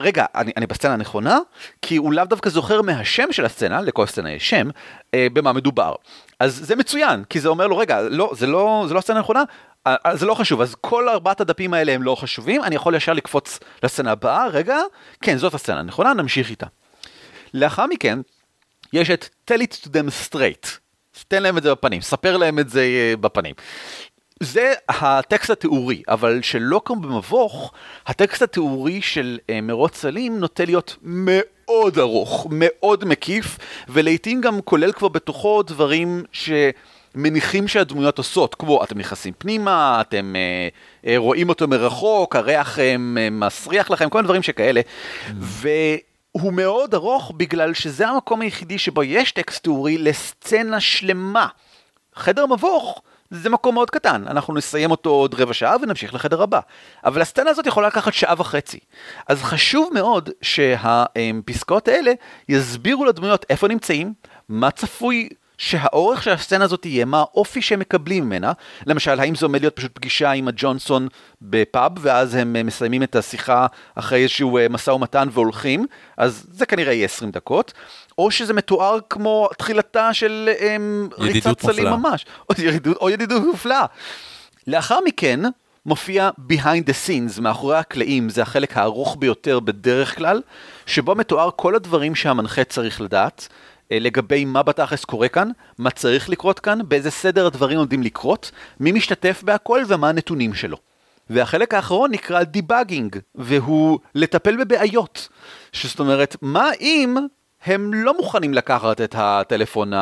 רגע, 0.00 0.24
אני, 0.34 0.52
אני 0.56 0.66
בסצנה 0.66 0.92
הנכונה? 0.92 1.38
כי 1.82 1.96
הוא 1.96 2.12
לאו 2.12 2.24
דווקא 2.24 2.50
זוכר 2.50 2.82
מהשם 2.82 3.32
של 3.32 3.44
הסצנה, 3.44 3.80
לכל 3.80 4.06
סצנה 4.06 4.32
יש 4.32 4.50
שם, 4.50 4.68
אה, 5.14 5.26
במה 5.32 5.52
מדובר. 5.52 5.94
אז 6.40 6.60
זה 6.62 6.76
מצוין, 6.76 7.24
כי 7.24 7.40
זה 7.40 7.48
אומר 7.48 7.66
לו, 7.66 7.78
רגע, 7.78 8.00
לא, 8.00 8.32
זה 8.34 8.46
לא, 8.46 8.84
זה 8.88 8.94
לא 8.94 8.98
הסצנה 8.98 9.16
הנכונה, 9.16 9.42
אה, 9.86 9.96
אה, 10.06 10.16
זה 10.16 10.26
לא 10.26 10.34
חשוב, 10.34 10.60
אז 10.60 10.74
כל 10.80 11.08
ארבעת 11.08 11.40
הדפים 11.40 11.74
האלה 11.74 11.92
הם 11.92 12.02
לא 12.02 12.14
חשובים, 12.14 12.64
אני 12.64 12.74
יכול 12.74 12.94
ישר 12.94 13.12
לקפוץ 13.12 13.58
לסצנה 13.82 14.12
הבאה, 14.12 14.46
רגע, 14.48 14.78
כן, 15.20 15.36
זאת 15.36 15.54
הסצנה 15.54 15.80
הנכונה, 15.80 16.14
נמשיך 16.14 16.50
איתה. 16.50 16.66
לאחר 17.54 17.86
מכן, 17.86 18.18
יש 18.92 19.10
את 19.10 19.28
tell 19.50 19.58
it 19.58 19.86
to 19.86 19.88
them 19.88 20.28
straight. 20.28 20.80
תן 21.28 21.42
להם 21.42 21.58
את 21.58 21.62
זה 21.62 21.72
בפנים, 21.74 22.00
ספר 22.00 22.36
להם 22.36 22.58
את 22.58 22.68
זה 22.70 22.80
אה, 22.80 23.14
בפנים. 23.20 23.54
זה 24.42 24.72
הטקסט 24.88 25.50
התיאורי, 25.50 26.02
אבל 26.08 26.42
שלא 26.42 26.80
כמו 26.84 26.96
במבוך, 26.96 27.72
הטקסט 28.06 28.42
התיאורי 28.42 29.02
של 29.02 29.38
מרוץ 29.62 29.96
סלים 29.96 30.38
נוטה 30.38 30.64
להיות 30.64 30.96
מאוד 31.02 31.98
ארוך, 31.98 32.46
מאוד 32.50 33.04
מקיף, 33.04 33.58
ולעיתים 33.88 34.40
גם 34.40 34.60
כולל 34.60 34.92
כבר 34.92 35.08
בתוכו 35.08 35.62
דברים 35.62 36.24
ש... 36.32 36.50
מניחים 37.14 37.68
שהדמויות 37.68 38.18
עושות, 38.18 38.54
כמו 38.54 38.84
אתם 38.84 38.98
נכנסים 38.98 39.32
פנימה, 39.38 40.00
אתם 40.00 40.36
אה, 40.36 40.68
אה, 41.06 41.18
רואים 41.18 41.48
אותו 41.48 41.68
מרחוק, 41.68 42.36
הריח 42.36 42.78
אה, 42.78 42.96
מסריח 43.30 43.90
לכם, 43.90 44.08
כל 44.08 44.18
מיני 44.18 44.24
דברים 44.24 44.42
שכאלה. 44.42 44.80
Mm. 44.80 45.30
והוא 45.38 46.52
מאוד 46.52 46.94
ארוך 46.94 47.32
בגלל 47.36 47.74
שזה 47.74 48.08
המקום 48.08 48.40
היחידי 48.40 48.78
שבו 48.78 49.02
יש 49.02 49.32
טקסט 49.32 49.62
תיאורי 49.62 49.98
לסצנה 49.98 50.80
שלמה. 50.80 51.46
חדר 52.14 52.46
מבוך 52.46 53.02
זה 53.30 53.50
מקום 53.50 53.74
מאוד 53.74 53.90
קטן, 53.90 54.24
אנחנו 54.26 54.54
נסיים 54.54 54.90
אותו 54.90 55.10
עוד 55.10 55.34
רבע 55.34 55.52
שעה 55.54 55.76
ונמשיך 55.82 56.14
לחדר 56.14 56.42
הבא. 56.42 56.60
אבל 57.04 57.22
הסצנה 57.22 57.50
הזאת 57.50 57.66
יכולה 57.66 57.86
לקחת 57.88 58.12
שעה 58.12 58.34
וחצי. 58.38 58.78
אז 59.28 59.42
חשוב 59.42 59.90
מאוד 59.94 60.30
שהפסקאות 60.42 61.88
האלה 61.88 62.12
יסבירו 62.48 63.04
לדמויות 63.04 63.46
איפה 63.50 63.68
נמצאים, 63.68 64.14
מה 64.48 64.70
צפוי 64.70 65.28
שהאורך 65.60 66.22
של 66.22 66.30
הסצנה 66.30 66.64
הזאת 66.64 66.82
תהיה, 66.82 67.04
מה 67.04 67.18
האופי 67.18 67.62
שהם 67.62 67.78
מקבלים 67.80 68.24
ממנה. 68.24 68.52
למשל, 68.86 69.20
האם 69.20 69.34
זה 69.34 69.46
עומד 69.46 69.60
להיות 69.60 69.76
פשוט 69.76 69.90
פגישה 69.94 70.30
עם 70.30 70.48
הג'ונסון 70.48 71.08
בפאב, 71.42 71.92
ואז 72.00 72.34
הם 72.34 72.56
אה, 72.56 72.62
מסיימים 72.62 73.02
את 73.02 73.16
השיחה 73.16 73.66
אחרי 73.94 74.22
איזשהו 74.22 74.58
אה, 74.58 74.68
משא 74.68 74.90
ומתן 74.90 75.28
והולכים, 75.32 75.86
אז 76.16 76.46
זה 76.52 76.66
כנראה 76.66 76.92
יהיה 76.92 77.04
20 77.04 77.30
דקות. 77.30 77.72
או 78.18 78.30
שזה 78.30 78.52
מתואר 78.52 78.98
כמו 79.10 79.48
תחילתה 79.58 80.14
של 80.14 80.50
הם, 80.60 81.08
אה, 81.18 81.24
ריצת 81.24 81.60
סלים 81.60 81.86
ממש, 81.86 82.26
או 82.50 82.54
ידידות, 82.62 82.96
או 82.96 83.10
ידידות 83.10 83.42
מופלאה. 83.42 83.84
לאחר 84.66 84.98
מכן 85.06 85.40
מופיע 85.86 86.30
behind 86.52 86.88
the 86.88 87.06
scenes, 87.06 87.40
מאחורי 87.40 87.76
הקלעים, 87.76 88.28
זה 88.28 88.42
החלק 88.42 88.76
הארוך 88.76 89.16
ביותר 89.18 89.60
בדרך 89.60 90.16
כלל, 90.16 90.42
שבו 90.86 91.14
מתואר 91.14 91.50
כל 91.56 91.74
הדברים 91.74 92.14
שהמנחה 92.14 92.64
צריך 92.64 93.00
לדעת, 93.00 93.48
לגבי 93.90 94.44
מה 94.44 94.62
בתכלס 94.62 95.04
קורה 95.04 95.28
כאן, 95.28 95.50
מה 95.78 95.90
צריך 95.90 96.28
לקרות 96.28 96.60
כאן, 96.60 96.78
באיזה 96.88 97.10
סדר 97.10 97.46
הדברים 97.46 97.78
עומדים 97.78 98.02
לקרות, 98.02 98.50
מי 98.80 98.92
משתתף 98.92 99.42
בהכל 99.42 99.82
ומה 99.88 100.08
הנתונים 100.08 100.54
שלו. 100.54 100.76
והחלק 101.30 101.74
האחרון 101.74 102.10
נקרא 102.10 102.42
דיבאגינג, 102.42 103.16
והוא 103.34 103.98
לטפל 104.14 104.56
בבעיות. 104.56 105.28
זאת 105.82 106.00
אומרת, 106.00 106.36
מה 106.42 106.70
אם 106.80 107.16
הם 107.64 107.94
לא 107.94 108.16
מוכנים 108.16 108.54
לקחת 108.54 109.00
את 109.00 109.14
הטלפון 109.18 109.92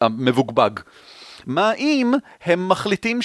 המבוגבג? 0.00 0.70
מה 1.46 1.72
אם 1.72 2.14
הם 2.44 2.68
מחליטים 2.68 3.18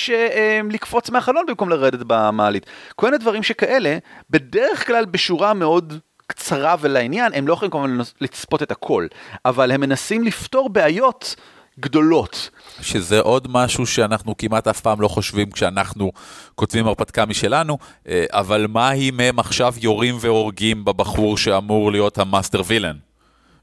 לקפוץ 0.72 1.10
מהחלון 1.10 1.46
במקום 1.48 1.70
לרדת 1.70 2.00
במעלית? 2.08 2.66
כל 2.96 3.08
מיני 3.08 3.18
דברים 3.18 3.44
שכאלה, 3.44 3.98
בדרך 4.30 4.88
כלל 4.88 5.06
בשורה 5.06 5.54
מאוד 5.54 5.94
קצרה 6.28 6.76
ולעניין, 6.82 7.34
הם 7.34 7.48
לא 7.48 7.54
יכולים 7.54 7.72
כמובן 7.72 7.98
לצפות 8.22 8.64
את 8.64 8.72
הכל, 8.72 9.08
אבל 9.46 9.72
הם 9.72 9.82
מנסים 9.82 10.24
לפתור 10.24 10.70
בעיות 10.70 11.36
גדולות. 11.80 12.50
שזה 12.82 13.20
עוד 13.20 13.48
משהו 13.52 13.86
שאנחנו 13.86 14.38
כמעט 14.38 14.68
אף 14.68 14.82
פעם 14.82 15.02
לא 15.02 15.08
חושבים 15.08 15.52
כשאנחנו 15.52 16.12
כותבים 16.56 16.88
הרפתקה 16.88 17.26
משלנו, 17.26 17.78
אה, 18.08 18.26
אבל 18.32 18.68
מה 18.70 18.92
אם 18.92 19.20
הם 19.20 19.40
עכשיו 19.40 19.74
יורים 19.78 20.18
והורגים 20.20 20.86
בבחור 20.86 21.38
שאמור 21.38 21.92
להיות 21.92 22.18
המאסטר 22.18 22.62
וילן? 22.66 22.98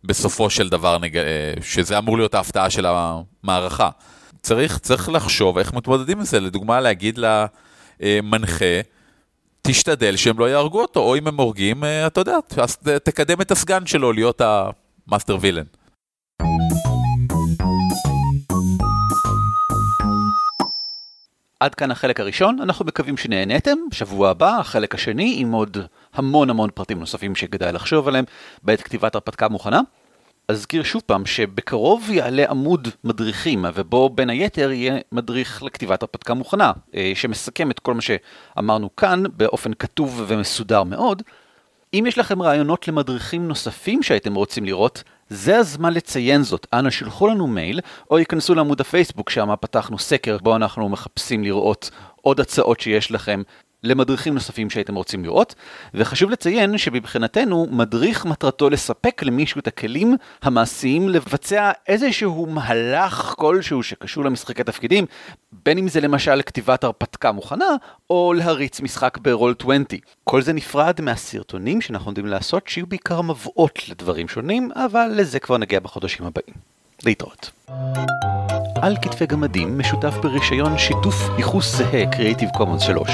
בסופו 0.04 0.50
של 0.50 0.68
דבר, 0.68 0.98
אה, 1.14 1.54
שזה 1.62 1.98
אמור 1.98 2.16
להיות 2.16 2.34
ההפתעה 2.34 2.70
של 2.70 2.86
המערכה. 2.86 3.88
צריך, 4.42 4.78
צריך 4.78 5.08
לחשוב 5.08 5.58
איך 5.58 5.72
מתמודדים 5.72 6.18
עם 6.18 6.24
זה, 6.24 6.40
לדוגמה 6.40 6.80
להגיד 6.80 7.18
למנחה, 8.00 8.80
תשתדל 9.66 10.16
שהם 10.16 10.38
לא 10.38 10.50
יהרגו 10.50 10.82
אותו, 10.82 11.00
או 11.00 11.16
אם 11.16 11.26
הם 11.26 11.40
הורגים, 11.40 11.84
אה, 11.84 12.06
אתה 12.06 12.20
יודע, 12.20 12.36
אז 12.62 12.76
תקדם 12.76 13.40
את 13.40 13.50
הסגן 13.50 13.86
שלו 13.86 14.12
להיות 14.12 14.40
המאסטר 14.40 15.36
וילן. 15.40 15.64
עד 21.60 21.74
כאן 21.74 21.90
החלק 21.90 22.20
הראשון, 22.20 22.58
אנחנו 22.62 22.84
מקווים 22.84 23.16
שנהניתם. 23.16 23.78
בשבוע 23.90 24.30
הבא, 24.30 24.58
החלק 24.58 24.94
השני, 24.94 25.34
עם 25.38 25.52
עוד 25.52 25.76
המון 26.14 26.50
המון 26.50 26.70
פרטים 26.74 26.98
נוספים 26.98 27.34
שכדאי 27.34 27.72
לחשוב 27.72 28.08
עליהם 28.08 28.24
בעת 28.62 28.82
כתיבת 28.82 29.14
הרפתקה 29.14 29.48
מוכנה. 29.48 29.80
אזכיר 30.48 30.82
שוב 30.82 31.02
פעם 31.06 31.26
שבקרוב 31.26 32.10
יעלה 32.10 32.44
עמוד 32.50 32.88
מדריכים, 33.04 33.64
ובו 33.74 34.08
בין 34.08 34.30
היתר 34.30 34.70
יהיה 34.70 34.98
מדריך 35.12 35.62
לכתיבת 35.62 36.02
הרפתקה 36.02 36.34
מוכנה, 36.34 36.72
אה, 36.94 37.12
שמסכם 37.14 37.70
את 37.70 37.78
כל 37.80 37.94
מה 37.94 38.00
שאמרנו 38.00 38.96
כאן 38.96 39.22
באופן 39.36 39.74
כתוב 39.74 40.24
ומסודר 40.26 40.82
מאוד. 40.82 41.22
אם 41.94 42.04
יש 42.08 42.18
לכם 42.18 42.42
רעיונות 42.42 42.88
למדריכים 42.88 43.48
נוספים 43.48 44.02
שהייתם 44.02 44.34
רוצים 44.34 44.64
לראות, 44.64 45.02
זה 45.28 45.56
הזמן 45.56 45.92
לציין 45.92 46.42
זאת. 46.42 46.66
אנא 46.72 46.90
שלחו 46.90 47.26
לנו 47.26 47.46
מייל, 47.46 47.80
או 48.10 48.18
ייכנסו 48.18 48.54
לעמוד 48.54 48.80
הפייסבוק, 48.80 49.30
שם 49.30 49.54
פתחנו 49.60 49.98
סקר, 49.98 50.38
בו 50.42 50.56
אנחנו 50.56 50.88
מחפשים 50.88 51.44
לראות 51.44 51.90
עוד 52.22 52.40
הצעות 52.40 52.80
שיש 52.80 53.12
לכם 53.12 53.42
למדריכים 53.84 54.34
נוספים 54.34 54.70
שהייתם 54.70 54.94
רוצים 54.94 55.24
לראות, 55.24 55.54
וחשוב 55.94 56.30
לציין 56.30 56.78
שמבחינתנו 56.78 57.66
מדריך 57.70 58.24
מטרתו 58.26 58.70
לספק 58.70 59.22
למישהו 59.22 59.58
את 59.58 59.66
הכלים 59.66 60.16
המעשיים 60.42 61.08
לבצע 61.08 61.70
איזשהו 61.88 62.46
מהלך 62.46 63.34
כלשהו 63.36 63.82
שקשור 63.82 64.24
למשחקי 64.24 64.64
תפקידים, 64.64 65.06
בין 65.64 65.78
אם 65.78 65.88
זה 65.88 66.00
למשל 66.00 66.42
כתיבת 66.46 66.84
הרפתקה 66.84 67.32
מוכנה, 67.32 67.76
או 68.10 68.32
להריץ 68.36 68.80
משחק 68.80 69.18
ברול 69.18 69.54
20. 69.60 69.84
כל 70.24 70.42
זה 70.42 70.52
נפרד 70.52 71.00
מהסרטונים 71.00 71.80
שאנחנו 71.80 72.10
יודעים 72.10 72.26
לעשות, 72.26 72.68
שיהיו 72.68 72.86
בעיקר 72.86 73.20
מבואות 73.20 73.88
לדברים 73.88 74.28
שונים, 74.28 74.70
אבל 74.74 75.10
לזה 75.14 75.38
כבר 75.38 75.58
נגיע 75.58 75.80
בחודשים 75.80 76.26
הבאים. 76.26 76.54
להתראות. 77.04 77.50
על 78.82 78.96
כתפי 79.02 79.26
גמדים 79.26 79.78
משותף 79.78 80.14
ברישיון 80.22 80.78
שיתוף 80.78 81.28
ייחוס 81.36 81.76
זהה 81.76 82.04
Creative 82.12 82.56
Commons 82.56 82.80
3. 82.80 83.10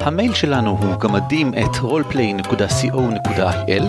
המייל 0.00 0.34
שלנו 0.34 0.78
הוא 0.80 0.96
גמדים 0.96 1.54
את 1.54 1.76
roleplay.co.il 1.76 3.82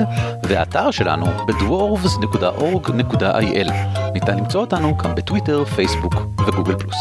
והאתר 0.44 0.92
שלנו 0.92 1.26
בדוורבס.org.il. 1.48 3.72
ניתן 4.14 4.38
למצוא 4.38 4.62
אותנו 4.62 4.98
גם 4.98 5.16
בטוויטר, 5.16 5.66
פייסבוק 5.66 6.16
וגוגל 6.48 6.80
פלוס. 6.80 6.98